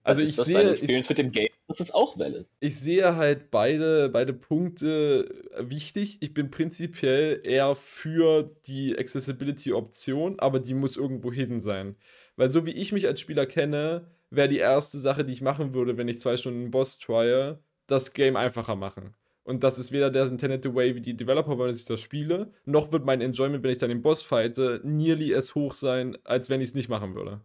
[0.03, 2.47] Also ist ich das sehe, ich, mit dem Game, das ist auch Welle.
[2.61, 5.29] Ich sehe halt beide, beide Punkte
[5.59, 6.19] wichtig.
[6.21, 11.97] Ich bin prinzipiell eher für die Accessibility-Option, aber die muss irgendwo hidden sein.
[12.37, 15.75] Weil so wie ich mich als Spieler kenne, wäre die erste Sache, die ich machen
[15.75, 19.15] würde, wenn ich zwei Stunden einen Boss trye, das Game einfacher machen.
[19.45, 22.51] Und das ist weder der intended way, wie die Developer wollen, dass ich das spiele,
[22.65, 26.49] noch wird mein Enjoyment, wenn ich dann den Boss fighte, nearly as hoch sein, als
[26.49, 27.43] wenn ich es nicht machen würde.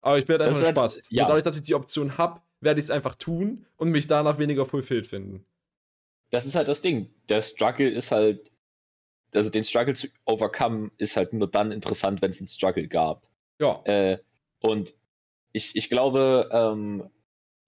[0.00, 1.02] Aber ich werde einfach halt, Spaß.
[1.10, 1.26] Ja.
[1.26, 4.66] dadurch, dass ich die Option habe, werde ich es einfach tun und mich danach weniger
[4.66, 5.44] fulfilled finden.
[6.30, 7.08] Das ist halt das Ding.
[7.28, 8.50] Der Struggle ist halt,
[9.32, 13.27] also den Struggle zu overcome, ist halt nur dann interessant, wenn es einen Struggle gab.
[13.58, 13.82] Ja.
[13.84, 14.18] Äh,
[14.60, 14.94] und
[15.52, 17.08] ich, ich glaube, ähm,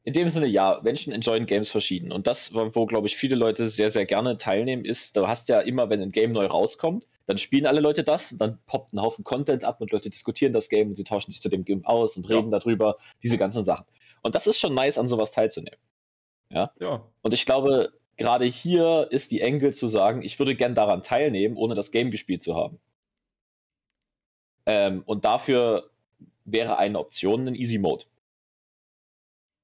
[0.03, 2.11] in dem Sinne, ja, Menschen enjoyen Games verschieden.
[2.11, 5.61] Und das, wo, glaube ich, viele Leute sehr, sehr gerne teilnehmen, ist, du hast ja
[5.61, 9.25] immer, wenn ein Game neu rauskommt, dann spielen alle Leute das, dann poppt ein Haufen
[9.25, 12.17] Content ab und Leute diskutieren das Game und sie tauschen sich zu dem Game aus
[12.17, 12.59] und reden ja.
[12.59, 13.85] darüber, diese ganzen Sachen.
[14.23, 15.79] Und das ist schon nice, an sowas teilzunehmen.
[16.51, 16.73] Ja.
[16.81, 17.07] ja.
[17.23, 21.57] Und ich glaube, gerade hier ist die Engel zu sagen, ich würde gern daran teilnehmen,
[21.57, 22.81] ohne das Game gespielt zu haben.
[24.71, 25.91] Ähm, und dafür
[26.45, 28.05] wäre eine Option ein Easy Mode.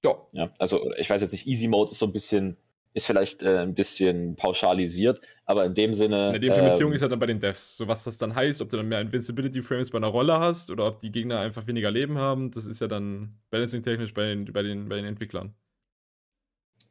[0.05, 0.17] Ja.
[0.33, 0.51] ja.
[0.59, 2.57] Also ich weiß jetzt nicht, Easy Mode ist so ein bisschen,
[2.93, 6.33] ist vielleicht äh, ein bisschen pauschalisiert, aber in dem Sinne.
[6.33, 7.77] Ja, die Implementierung ähm, ist ja dann bei den Devs.
[7.77, 10.71] So was das dann heißt, ob du dann mehr Invincibility Frames bei einer Rolle hast
[10.71, 14.53] oder ob die Gegner einfach weniger Leben haben, das ist ja dann balancing-technisch bei den,
[14.53, 15.55] bei, den, bei den Entwicklern.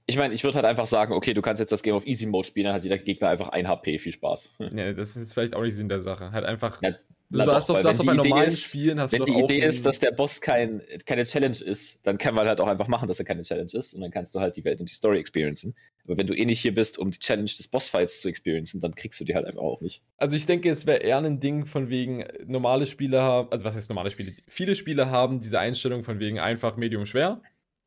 [0.05, 2.27] ich meine, ich würde halt einfach sagen, okay, du kannst jetzt das Game auf Easy
[2.27, 4.53] Mode spielen, dann hat jeder Gegner einfach ein HP, viel Spaß.
[4.73, 6.31] Ja, das ist vielleicht auch nicht Sinn der Sache.
[6.31, 6.81] Halt einfach.
[6.81, 6.95] Ja,
[7.29, 9.11] du na hast doch, doch weil das wenn bei die Idee normalen ist- Spielen hast
[9.11, 12.35] Wenn du die doch Idee ist, dass der Boss kein, keine Challenge ist, dann kann
[12.35, 14.55] man halt auch einfach machen, dass er keine Challenge ist und dann kannst du halt
[14.55, 15.75] die Welt und die Story experiencen.
[16.05, 18.93] Aber wenn du eh nicht hier bist, um die Challenge des Bossfights zu experiencen, dann
[18.95, 20.01] kriegst du die halt einfach auch nicht.
[20.17, 23.75] Also ich denke, es wäre eher ein Ding von wegen, normale Spiele haben, also was
[23.75, 24.33] heißt normale Spiele?
[24.47, 27.41] Viele Spiele haben diese Einstellung von wegen einfach, medium, schwer.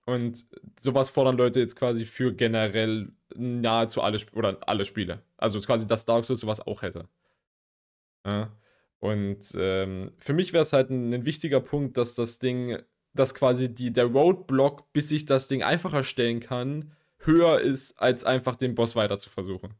[0.05, 0.47] Und
[0.80, 5.22] sowas fordern Leute jetzt quasi für generell nahezu alle Sp oder alle Spiele.
[5.36, 7.05] Also quasi, dass Dark Souls sowas auch hätte.
[8.26, 8.51] Ja.
[9.01, 12.79] Und ähm, für mich wäre es halt ein, ein wichtiger Punkt, dass das Ding,
[13.15, 18.25] dass quasi die, der Roadblock, bis ich das Ding einfacher stellen kann, höher ist, als
[18.25, 19.75] einfach den Boss weiter zu versuchen.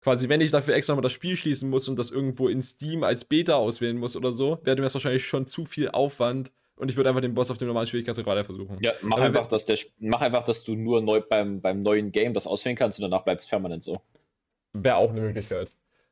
[0.00, 3.02] Quasi, wenn ich dafür extra mal das Spiel schließen muss und das irgendwo in Steam
[3.02, 6.90] als Beta auswählen muss oder so, wäre mir das wahrscheinlich schon zu viel Aufwand und
[6.90, 8.78] ich würde einfach den Boss auf dem normalen Schwierigkeitsgrad weiter versuchen.
[8.80, 12.12] Ja, mach Aber einfach, dass der, mach einfach, dass du nur neu beim, beim neuen
[12.12, 14.00] Game das auswählen kannst und danach bleibt es permanent so.
[14.72, 15.70] Wäre auch eine Möglichkeit.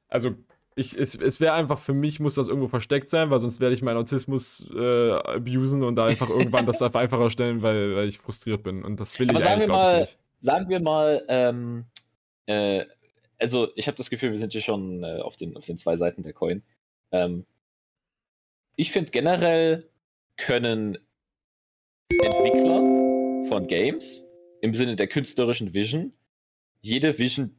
[0.09, 0.35] Also,
[0.79, 3.74] ich, es, es wäre einfach, für mich muss das irgendwo versteckt sein, weil sonst werde
[3.74, 8.09] ich meinen Autismus äh, abusen und da einfach irgendwann das einfach einfacher stellen, weil, weil
[8.09, 8.85] ich frustriert bin.
[8.85, 10.18] Und das will Aber ich eigentlich, glaube ich, nicht.
[10.39, 11.87] Sagen wir mal, ähm,
[12.45, 12.85] äh,
[13.39, 15.97] also ich habe das Gefühl, wir sind hier schon äh, auf, den, auf den zwei
[15.97, 16.62] Seiten der Coin.
[17.11, 17.47] Ähm,
[18.77, 19.89] ich finde generell
[20.37, 20.99] können
[22.22, 22.81] Entwickler
[23.49, 24.24] von Games
[24.61, 26.12] im Sinne der künstlerischen Vision
[26.83, 27.57] jede Vision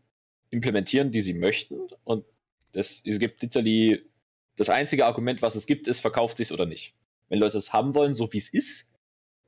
[0.52, 1.80] implementieren, die sie möchten.
[2.04, 2.24] Und
[2.72, 4.10] das, es gibt literally
[4.56, 6.96] das einzige Argument, was es gibt, ist, verkauft sich oder nicht.
[7.30, 8.90] Wenn Leute es haben wollen, so wie es ist,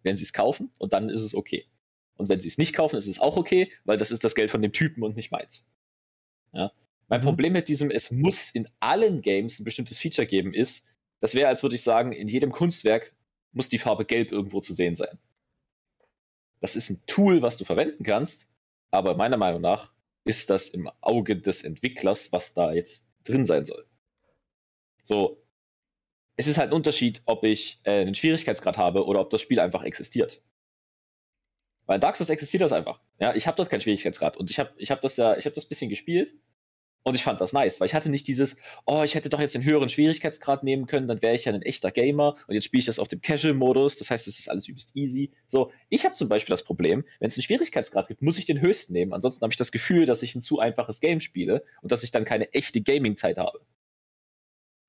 [0.04, 1.68] werden sie es kaufen und dann ist es okay.
[2.16, 4.52] Und wenn sie es nicht kaufen, ist es auch okay, weil das ist das Geld
[4.52, 5.66] von dem Typen und nicht meins.
[6.54, 6.72] Ja?
[7.08, 7.26] Mein Mhm.
[7.26, 10.86] Problem mit diesem, es muss in allen Games ein bestimmtes Feature geben, ist,
[11.22, 13.16] das wäre, als würde ich sagen, in jedem Kunstwerk
[13.52, 15.18] muss die Farbe gelb irgendwo zu sehen sein.
[16.60, 18.48] Das ist ein Tool, was du verwenden kannst,
[18.92, 19.92] aber meiner Meinung nach
[20.26, 23.86] ist das im Auge des Entwicklers, was da jetzt drin sein soll.
[25.04, 25.44] So,
[26.36, 29.60] es ist halt ein Unterschied, ob ich äh, einen Schwierigkeitsgrad habe oder ob das Spiel
[29.60, 30.42] einfach existiert.
[31.86, 33.02] Weil Dark Souls existiert das einfach.
[33.20, 35.56] Ja, ich habe dort keinen Schwierigkeitsgrad und ich habe ich hab das ja, ich habe
[35.56, 36.34] das bisschen gespielt
[37.04, 39.56] und ich fand das nice, weil ich hatte nicht dieses, oh, ich hätte doch jetzt
[39.56, 42.80] den höheren Schwierigkeitsgrad nehmen können, dann wäre ich ja ein echter Gamer und jetzt spiele
[42.80, 45.32] ich das auf dem Casual-Modus, das heißt, es ist alles übelst easy.
[45.48, 48.62] So, ich habe zum Beispiel das Problem, wenn es einen Schwierigkeitsgrad gibt, muss ich den
[48.62, 51.92] höchsten nehmen, ansonsten habe ich das Gefühl, dass ich ein zu einfaches Game spiele und
[51.92, 53.62] dass ich dann keine echte Gaming-Zeit habe.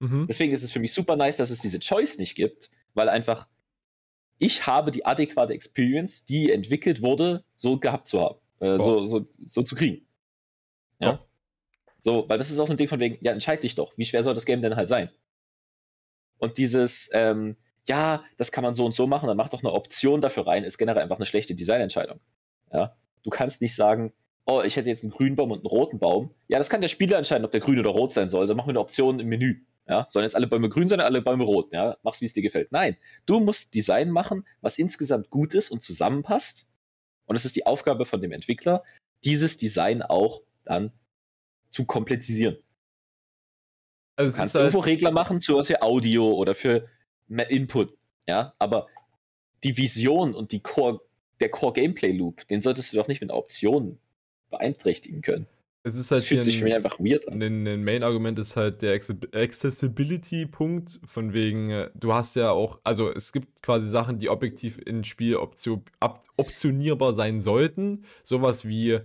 [0.01, 0.27] Mhm.
[0.29, 3.49] Deswegen ist es für mich super nice, dass es diese Choice nicht gibt, weil einfach
[4.39, 9.25] ich habe die adäquate Experience, die entwickelt wurde, so gehabt zu haben, äh, so, so,
[9.39, 10.07] so zu kriegen.
[10.99, 11.25] Ja.
[12.01, 14.07] So, weil das ist auch so ein Ding von wegen, ja, entscheid dich doch, wie
[14.07, 15.11] schwer soll das Game denn halt sein?
[16.39, 19.73] Und dieses, ähm, ja, das kann man so und so machen, dann mach doch eine
[19.73, 22.21] Option dafür rein, ist generell einfach eine schlechte Designentscheidung.
[22.73, 22.97] Ja.
[23.23, 24.13] Du kannst nicht sagen,
[24.47, 26.35] oh, ich hätte jetzt einen grünen Baum und einen roten Baum.
[26.49, 28.47] Ja, das kann der Spieler entscheiden, ob der grün oder rot sein soll.
[28.47, 29.61] Dann machen wir eine Option im Menü.
[29.89, 31.73] Ja, sollen jetzt alle Bäume grün sein, alle Bäume rot.
[31.73, 32.71] Ja, mach's, wie es dir gefällt.
[32.71, 32.97] Nein,
[33.27, 36.69] du musst Design machen, was insgesamt gut ist und zusammenpasst.
[37.27, 38.85] Und es ist die Aufgabe von dem Entwickler,
[39.25, 40.93] dieses Design auch dann
[41.71, 42.59] zu komplettisieren.
[44.17, 46.89] Also Du kannst halt, irgendwo Regler machen, sowas für Audio oder für
[47.29, 47.95] mehr Input.
[48.29, 48.87] Ja, aber
[49.65, 51.01] die Vision und die Core,
[51.41, 53.99] der Core Gameplay Loop, den solltest du doch nicht mit Optionen
[54.51, 55.47] beeinträchtigen können.
[55.85, 57.43] es ist Das halt fühlt hier sich für mich ein, einfach weird an.
[57.43, 62.79] ein, ein Main-Argument ist halt der Acce- Accessibility-Punkt, von wegen, äh, du hast ja auch,
[62.85, 65.37] also es gibt quasi Sachen, die objektiv in Spiel
[66.37, 68.05] optionierbar sein sollten.
[68.23, 68.99] Sowas wie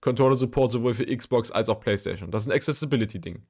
[0.00, 2.30] Controller-Support sowohl für Xbox als auch PlayStation.
[2.30, 3.42] Das ist ein Accessibility-Ding.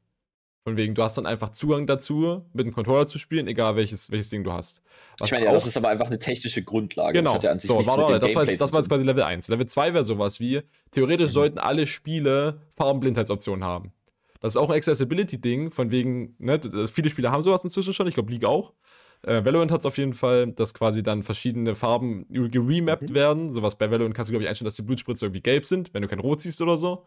[0.65, 4.11] Von wegen, du hast dann einfach Zugang dazu, mit dem Controller zu spielen, egal welches,
[4.11, 4.83] welches Ding du hast.
[5.19, 7.19] Was ich meine, ja, das ist aber einfach eine technische Grundlage.
[7.19, 8.89] Genau, Das hat ja an sich so, warte, mit das, war jetzt, das war jetzt
[8.89, 9.49] quasi Level 1.
[9.49, 11.33] Level 2 wäre sowas wie, theoretisch Mhm.
[11.33, 13.93] sollten alle Spiele Farbenblindheitsoptionen haben.
[14.41, 16.61] Das ist auch ein Accessibility-Ding, von wegen, ne,
[16.93, 18.75] viele Spiele haben sowas inzwischen schon, ich glaube League auch.
[19.23, 23.15] Äh, Valorant hat es auf jeden Fall, dass quasi dann verschiedene Farben geremappt Mhm.
[23.15, 23.51] werden.
[23.51, 26.03] Sowas bei Valorant kannst du, glaube ich, einstellen, dass die Blutspritze irgendwie gelb sind, wenn
[26.03, 27.05] du kein Rot siehst oder so.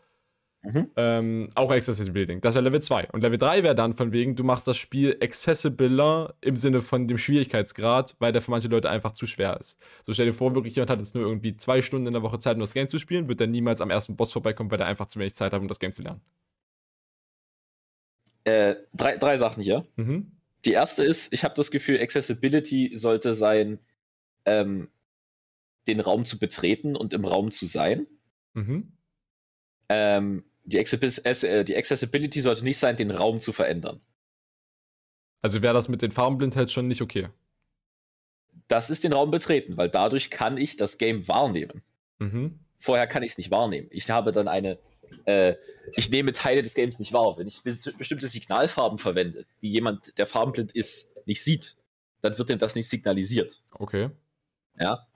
[0.64, 0.92] Mhm.
[0.96, 2.40] Ähm, auch Accessibility.
[2.40, 3.08] Das wäre Level 2.
[3.12, 7.08] Und Level 3 wäre dann von wegen, du machst das Spiel accessibler im Sinne von
[7.08, 9.80] dem Schwierigkeitsgrad, weil der für manche Leute einfach zu schwer ist.
[10.06, 12.38] So stell dir vor, wirklich jemand hat jetzt nur irgendwie zwei Stunden in der Woche
[12.38, 14.86] Zeit, um das Game zu spielen, wird dann niemals am ersten Boss vorbeikommen, weil er
[14.86, 16.22] einfach zu wenig Zeit hat, um das Game zu lernen.
[18.44, 19.86] Äh, drei, drei Sachen hier.
[19.96, 20.32] Mhm.
[20.66, 23.80] Die erste ist, ich habe das Gefühl, Accessibility sollte sein,
[24.46, 24.90] ähm,
[25.88, 28.08] den Raum zu betreten und im Raum zu sein.
[28.54, 28.94] Mhm.
[29.90, 34.00] Ähm, die, äh, die Accessibility sollte nicht sein, den Raum zu verändern.
[35.42, 37.30] Also wäre das mit den Farbenblindheit schon nicht okay.
[38.68, 41.82] Das ist den Raum betreten, weil dadurch kann ich das Game wahrnehmen.
[42.20, 42.60] Mhm.
[42.78, 43.88] Vorher kann ich es nicht wahrnehmen.
[43.92, 44.80] Ich habe dann eine,
[45.26, 45.56] äh,
[45.96, 47.38] ich nehme Teile des Games nicht wahr.
[47.38, 51.76] Wenn ich bestimmte Signalfarben verwende, die jemand, der farbenblind ist, nicht sieht,
[52.22, 53.62] dann wird ihm das nicht signalisiert.
[53.72, 54.10] Okay.
[54.80, 55.08] Ja.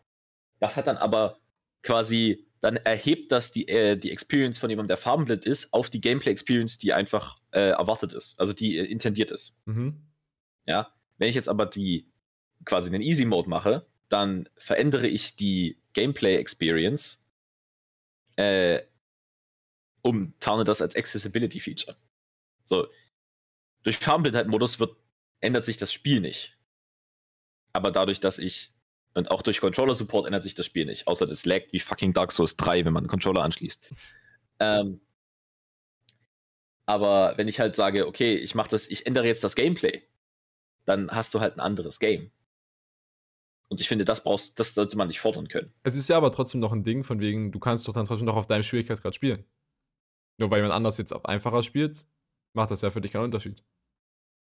[0.59, 1.39] Das hat dann aber
[1.83, 6.01] quasi, dann erhebt das die, äh, die Experience von jemandem, der farbenblind ist, auf die
[6.01, 9.53] Gameplay-Experience, die einfach äh, erwartet ist, also die äh, intendiert ist.
[9.65, 10.01] Mhm.
[10.65, 10.91] Ja.
[11.17, 12.11] Wenn ich jetzt aber die
[12.65, 17.19] quasi den Easy Mode mache, dann verändere ich die Gameplay-Experience
[18.35, 18.81] äh,
[20.05, 21.97] um tarne das als Accessibility-Feature.
[22.63, 22.87] So,
[23.81, 24.77] durch Farbenblindheit-Modus
[25.41, 26.59] ändert sich das Spiel nicht.
[27.73, 28.71] Aber dadurch, dass ich
[29.15, 32.31] und auch durch Controller-Support ändert sich das Spiel nicht, außer das laggt wie fucking Dark
[32.31, 33.93] Souls 3, wenn man einen Controller anschließt.
[34.59, 35.01] Ähm,
[36.85, 40.03] aber wenn ich halt sage, okay, ich mache das, ich ändere jetzt das Gameplay,
[40.83, 42.29] dann hast du halt ein anderes Game.
[43.69, 45.71] Und ich finde, das brauchst, das sollte man nicht fordern können.
[45.81, 48.25] Es ist ja aber trotzdem noch ein Ding, von wegen, du kannst doch dann trotzdem
[48.25, 49.45] noch auf deinem Schwierigkeitsgrad spielen.
[50.37, 52.05] Nur weil jemand anders jetzt auf einfacher spielt,
[52.53, 53.63] macht das ja für dich keinen Unterschied.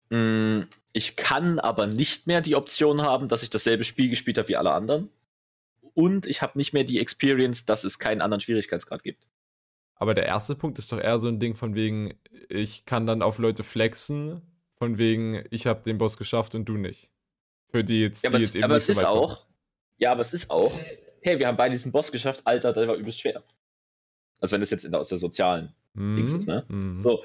[0.10, 4.48] Mm, ich kann aber nicht mehr die Option haben, dass ich dasselbe Spiel gespielt habe
[4.48, 5.10] wie alle anderen.
[5.94, 9.28] Und ich habe nicht mehr die Experience, dass es keinen anderen Schwierigkeitsgrad gibt.
[9.96, 12.20] Aber der erste Punkt ist doch eher so ein Ding von wegen,
[12.50, 14.42] ich kann dann auf Leute flexen,
[14.76, 17.10] von wegen, ich habe den Boss geschafft und du nicht.
[17.70, 19.06] Für die jetzt, ja, die aber jetzt es, eben aber nicht es so ist weit
[19.06, 19.20] kommen.
[19.20, 19.48] auch,
[19.98, 20.74] ja, aber es ist auch,
[21.22, 23.44] hey, wir haben beide diesen Boss geschafft, Alter, der war übelst schwer.
[24.40, 26.66] Also wenn das jetzt in aus der sozialen Dings ist, ne?
[26.70, 27.00] Mhm.
[27.00, 27.24] So,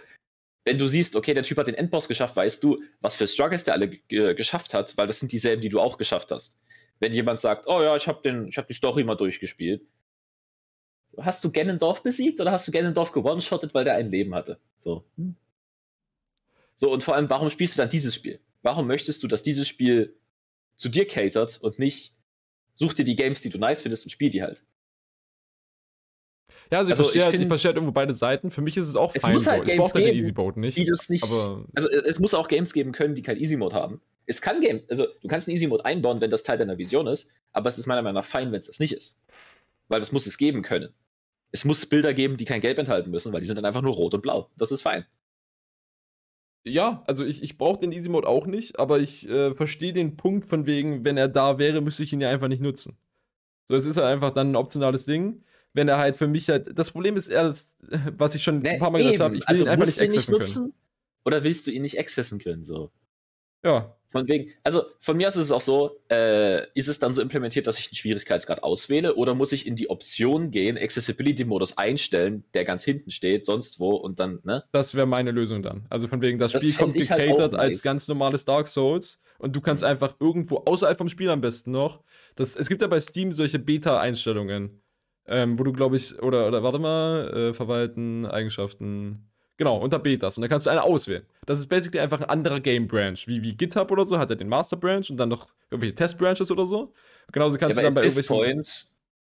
[0.64, 3.64] wenn du siehst, okay, der Typ hat den Endboss geschafft, weißt du, was für Struggles
[3.64, 6.58] der alle ge- geschafft hat, weil das sind dieselben, die du auch geschafft hast.
[7.00, 9.82] Wenn jemand sagt, oh ja, ich habe den, ich habe die Story mal durchgespielt.
[11.06, 14.60] So, hast du Ganondorf besiegt oder hast du Ganondorf gewone-shottet, weil der ein Leben hatte?
[14.76, 15.04] So.
[15.16, 15.36] hm.
[16.74, 18.40] So, und vor allem, warum spielst du dann dieses Spiel?
[18.62, 20.16] Warum möchtest du, dass dieses Spiel
[20.76, 22.14] zu dir catert und nicht
[22.72, 24.62] such dir die Games, die du nice findest und spiel die halt?
[26.70, 28.50] Ja, also ich Also, verstehe ich halt, ich find- verstehe halt irgendwo beide Seiten.
[28.50, 29.50] Für mich ist es auch Es fein muss so.
[29.50, 30.76] halt ich Games brauche halt den Easy Boat nicht.
[30.76, 31.24] die das nicht.
[31.24, 34.00] aber also es muss auch Games geben können, die keinen Easy Mode haben.
[34.26, 37.06] Es kann Game, also du kannst einen Easy Mode einbauen, wenn das Teil deiner Vision
[37.06, 39.16] ist, aber es ist meiner Meinung nach fein, wenn es das nicht ist.
[39.88, 40.90] Weil das muss es geben können.
[41.50, 43.94] Es muss Bilder geben, die kein Gelb enthalten müssen, weil die sind dann einfach nur
[43.94, 44.50] rot und blau.
[44.58, 45.06] Das ist fein.
[46.64, 50.18] ja, also ich, ich brauche den Easy Mode auch nicht, aber ich äh, verstehe den
[50.18, 52.98] Punkt von wegen, wenn er da wäre, müsste ich ihn ja einfach nicht nutzen.
[53.64, 55.42] So, es ist halt einfach dann ein optionales Ding.
[55.74, 56.78] Wenn er halt für mich halt.
[56.78, 57.76] Das Problem ist eher, das,
[58.16, 60.04] was ich schon ein paar Mal gesagt habe, ich will also ihn einfach nicht du
[60.04, 60.74] ihn accessen können.
[61.24, 62.64] Oder willst du ihn nicht accessen können?
[62.64, 62.90] So.
[63.64, 63.94] Ja.
[64.10, 67.20] Von wegen, also von mir aus ist es auch so, äh, ist es dann so
[67.20, 72.44] implementiert, dass ich den Schwierigkeitsgrad auswähle oder muss ich in die Option gehen, Accessibility-Modus einstellen,
[72.54, 74.64] der ganz hinten steht, sonst wo und dann, ne?
[74.72, 75.84] Das wäre meine Lösung dann.
[75.90, 77.82] Also von wegen, das, Das Spiel kommt halt gecatert auch als nice.
[77.82, 82.02] ganz normales Dark Souls und du kannst einfach irgendwo außerhalb vom Spiel am besten noch.
[82.34, 84.80] Das, es gibt ja bei Steam solche Beta-Einstellungen,
[85.28, 89.28] ähm, wo du, glaube ich, oder, oder warte mal, äh, verwalten, Eigenschaften.
[89.56, 90.36] Genau, unter Betas.
[90.38, 91.24] Und da kannst du eine auswählen.
[91.46, 93.16] Das ist basically einfach ein anderer Game Branch.
[93.26, 96.16] Wie, wie GitHub oder so hat er den Master Branch und dann noch irgendwelche Test
[96.18, 96.92] Branches oder so.
[97.32, 98.62] Genauso kannst ja, du dann bei at this irgendwelchen.
[98.62, 98.88] point,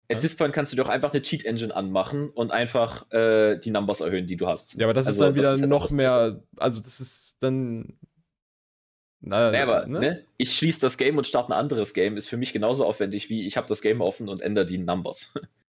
[0.10, 0.20] at Ja?
[0.20, 4.02] this point kannst du doch einfach eine Cheat Engine anmachen und einfach äh, die Numbers
[4.02, 4.74] erhöhen, die du hast.
[4.76, 6.42] Ja, aber das ist Also, dann wieder ist halt noch mehr.
[6.58, 7.98] Also, das ist dann.
[9.22, 10.26] Na, Nee, aber ne?
[10.38, 13.46] ich schließe das Game und starte ein anderes Game, ist für mich genauso aufwendig wie
[13.48, 15.32] ich habe das Game offen und ändere die Numbers.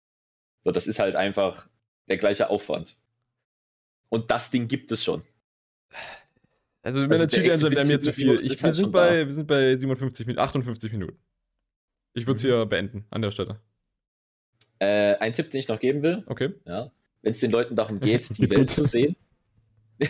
[0.65, 1.69] so, das ist halt einfach
[2.09, 2.97] der gleiche Aufwand.
[4.09, 5.23] Und das Ding gibt es schon.
[6.83, 8.35] Also, mit Also einer der Cheat Engine wäre mir zu viel.
[8.37, 11.19] Ich, wir, halt sind bei, wir sind bei 57 Minuten, 58 Minuten.
[12.15, 12.49] Ich würde es Mhm.
[12.49, 13.61] hier beenden an der Stelle.
[14.79, 16.53] Äh, ein Tipp, den ich noch geben will, Okay.
[16.67, 16.91] ja,
[17.23, 19.17] wenn es den Leuten darum geht, die Welt zu sehen,
[19.99, 20.09] wenn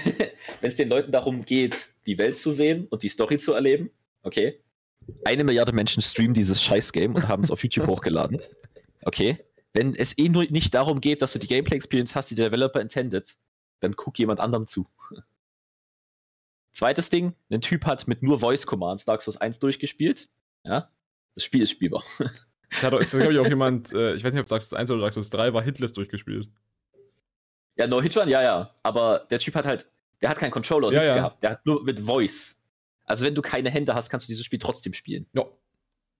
[0.63, 3.91] es den Leuten darum geht, die Welt zu sehen und die Story zu erleben,
[4.23, 4.61] okay.
[5.25, 8.41] Eine Milliarde Menschen streamen dieses Scheiß-Game und haben es auf YouTube hochgeladen.
[9.03, 9.37] Okay.
[9.75, 12.81] Wenn es eh nur nicht darum geht, dass du die Gameplay-Experience hast, die der Developer
[12.81, 13.37] intended,
[13.81, 14.87] dann guck jemand anderem zu.
[16.73, 20.29] Zweites Ding, ein Typ hat mit nur Voice-Commands Dark Souls 1 durchgespielt.
[20.65, 20.91] Ja.
[21.35, 22.05] Das Spiel ist spielbar.
[22.71, 24.91] Es hat, es hat ich, auch jemand, äh, ich weiß nicht, ob Dark Souls 1
[24.91, 26.49] oder Dark Souls 3 war, Hitless durchgespielt.
[27.77, 28.75] Ja, No Hit Run, ja, ja.
[28.85, 31.17] Aber der Typ hat halt, der hat keinen Controller und Ja, nichts ja.
[31.17, 31.43] gehabt.
[31.43, 32.57] Der hat nur mit Voice.
[33.05, 35.27] Also wenn du keine Hände hast, kannst du dieses Spiel trotzdem spielen.
[35.33, 35.45] Ja.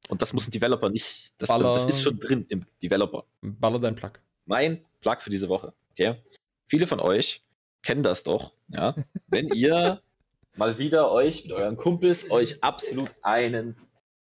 [0.09, 1.33] Und das muss ein Developer nicht.
[1.39, 3.25] Das, also das ist schon drin im Developer.
[3.41, 4.13] Baller dein Plug.
[4.45, 5.73] Mein Plug für diese Woche.
[5.93, 6.23] Okay.
[6.67, 7.43] Viele von euch
[7.83, 8.95] kennen das doch, ja.
[9.29, 10.03] Wenn ihr
[10.57, 13.77] mal wieder euch mit euren Kumpels euch absolut einen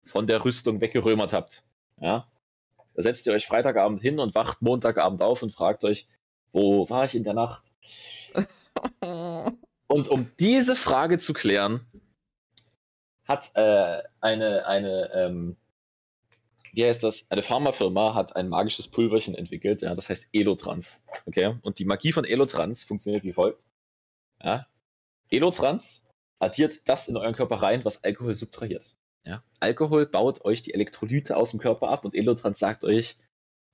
[0.05, 1.65] von der Rüstung weggerömert habt.
[2.01, 2.29] Ja.
[2.95, 6.07] Da setzt ihr euch Freitagabend hin und wacht Montagabend auf und fragt euch,
[6.53, 7.63] wo war ich in der Nacht?
[9.87, 11.87] Und um diese Frage zu klären,
[13.25, 15.57] hat äh, eine, eine, ähm,
[16.73, 17.27] wie heißt das?
[17.31, 21.03] Eine Pharmafirma hat ein magisches Pulverchen entwickelt, ja, das heißt Elotrans.
[21.27, 21.57] Okay?
[21.63, 23.63] Und die Magie von Elotrans funktioniert wie folgt.
[24.43, 24.67] Ja?
[25.31, 26.03] Elotrans
[26.39, 28.97] addiert das in euren Körper rein, was Alkohol subtrahiert.
[29.25, 29.45] Ja?
[29.61, 33.17] Alkohol baut euch die Elektrolyte aus dem Körper ab und Elotrans sagt euch,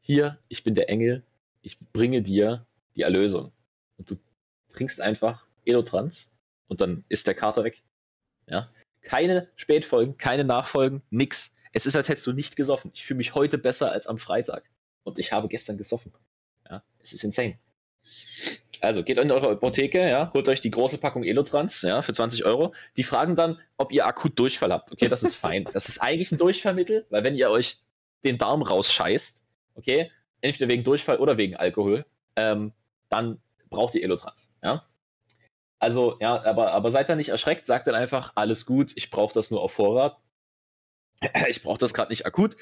[0.00, 1.24] hier, ich bin der Engel,
[1.62, 3.52] ich bringe dir die Erlösung.
[3.96, 4.16] Und du
[4.68, 6.32] trinkst einfach Elotrans
[6.66, 7.82] und dann ist der Kater weg.
[8.46, 8.70] Ja?
[9.02, 11.52] Keine Spätfolgen, keine Nachfolgen, nix.
[11.72, 12.90] Es ist, als hättest du nicht gesoffen.
[12.94, 14.64] Ich fühle mich heute besser als am Freitag.
[15.04, 16.12] Und ich habe gestern gesoffen.
[16.68, 17.58] Ja, es ist insane.
[18.80, 22.44] Also geht in eure Apotheke, ja, holt euch die große Packung Elotrans, ja, für 20
[22.44, 22.74] Euro.
[22.96, 24.92] Die fragen dann, ob ihr akut Durchfall habt.
[24.92, 25.64] Okay, das ist fein.
[25.72, 27.80] Das ist eigentlich ein Durchfallmittel, weil wenn ihr euch
[28.24, 32.04] den Darm rausscheißt, okay, entweder wegen Durchfall oder wegen Alkohol,
[32.36, 32.72] ähm,
[33.08, 34.84] dann braucht ihr Elotrans, ja.
[35.80, 39.32] Also, ja, aber, aber seid da nicht erschreckt, sagt dann einfach, alles gut, ich brauche
[39.34, 40.18] das nur auf Vorrat.
[41.48, 42.56] ich brauche das gerade nicht akut.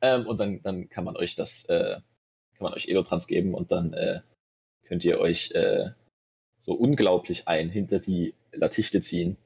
[0.00, 1.96] Ähm, und dann, dann kann man euch das, äh,
[2.56, 4.20] kann man euch Elotrans geben und dann äh,
[4.86, 5.90] könnt ihr euch äh,
[6.56, 9.36] so unglaublich ein hinter die Latichte ziehen.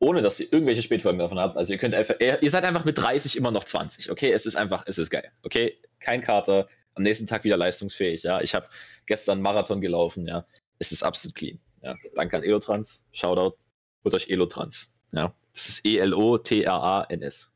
[0.00, 1.56] Ohne dass ihr irgendwelche Spätfolgen davon habt.
[1.56, 4.32] Also ihr könnt einfach, ihr seid einfach mit 30 immer noch 20, okay?
[4.32, 5.30] Es ist einfach, es ist geil.
[5.42, 5.78] Okay?
[6.00, 8.40] Kein Kater, am nächsten Tag wieder leistungsfähig, ja.
[8.40, 8.68] Ich habe
[9.06, 10.44] gestern Marathon gelaufen, ja.
[10.78, 11.60] Es ist absolut clean.
[11.82, 11.94] Ja.
[12.14, 13.04] Danke an Elotrans.
[13.12, 13.56] Shoutout.
[14.04, 14.92] Holt euch Elotrans.
[15.12, 15.34] Ja.
[15.52, 17.50] Das ist E-L-O-T-R-A-N-S.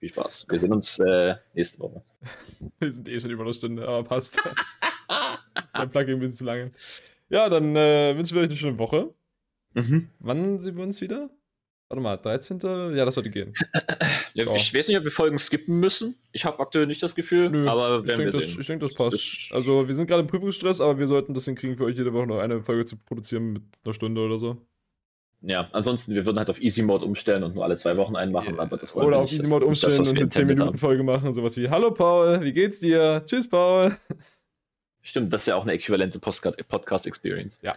[0.00, 0.46] Viel Spaß.
[0.48, 2.02] Wir sehen uns äh, nächste Woche.
[2.80, 4.40] Wir sind eh schon über eine Stunde, aber passt.
[5.76, 6.72] Der Plugin ein bisschen zu lange.
[7.28, 9.12] Ja, dann äh, wünschen wir euch eine schöne Woche.
[9.74, 10.08] Mhm.
[10.18, 11.30] Wann sehen wir uns wieder?
[11.88, 12.60] Warte mal, 13.
[12.62, 13.52] Ja, das sollte gehen.
[14.32, 14.54] Ja, so.
[14.54, 16.14] Ich weiß nicht, ob wir Folgen skippen müssen.
[16.30, 18.94] Ich habe aktuell nicht das Gefühl, Nö, aber werden ich denke, das, ich denke, das
[18.94, 19.50] passt.
[19.50, 22.28] Also, wir sind gerade im Prüfungsstress, aber wir sollten das hinkriegen, für euch jede Woche
[22.28, 24.56] noch eine Folge zu produzieren mit einer Stunde oder so.
[25.42, 28.30] Ja, ansonsten, wir würden halt auf Easy Mode umstellen und nur alle zwei Wochen einen
[28.30, 31.70] machen, aber das Oder auf Easy Mode umstellen das, und eine 10-Minuten-Folge machen, sowas wie
[31.70, 33.22] Hallo Paul, wie geht's dir?
[33.24, 33.96] Tschüss Paul.
[35.00, 37.58] Stimmt, das ist ja auch eine äquivalente Podcast-Experience.
[37.62, 37.72] Ja.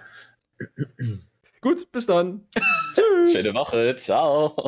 [1.62, 2.46] Gut, bis dann.
[2.94, 3.32] Tschüss.
[3.32, 4.58] Schöne Woche, ciao.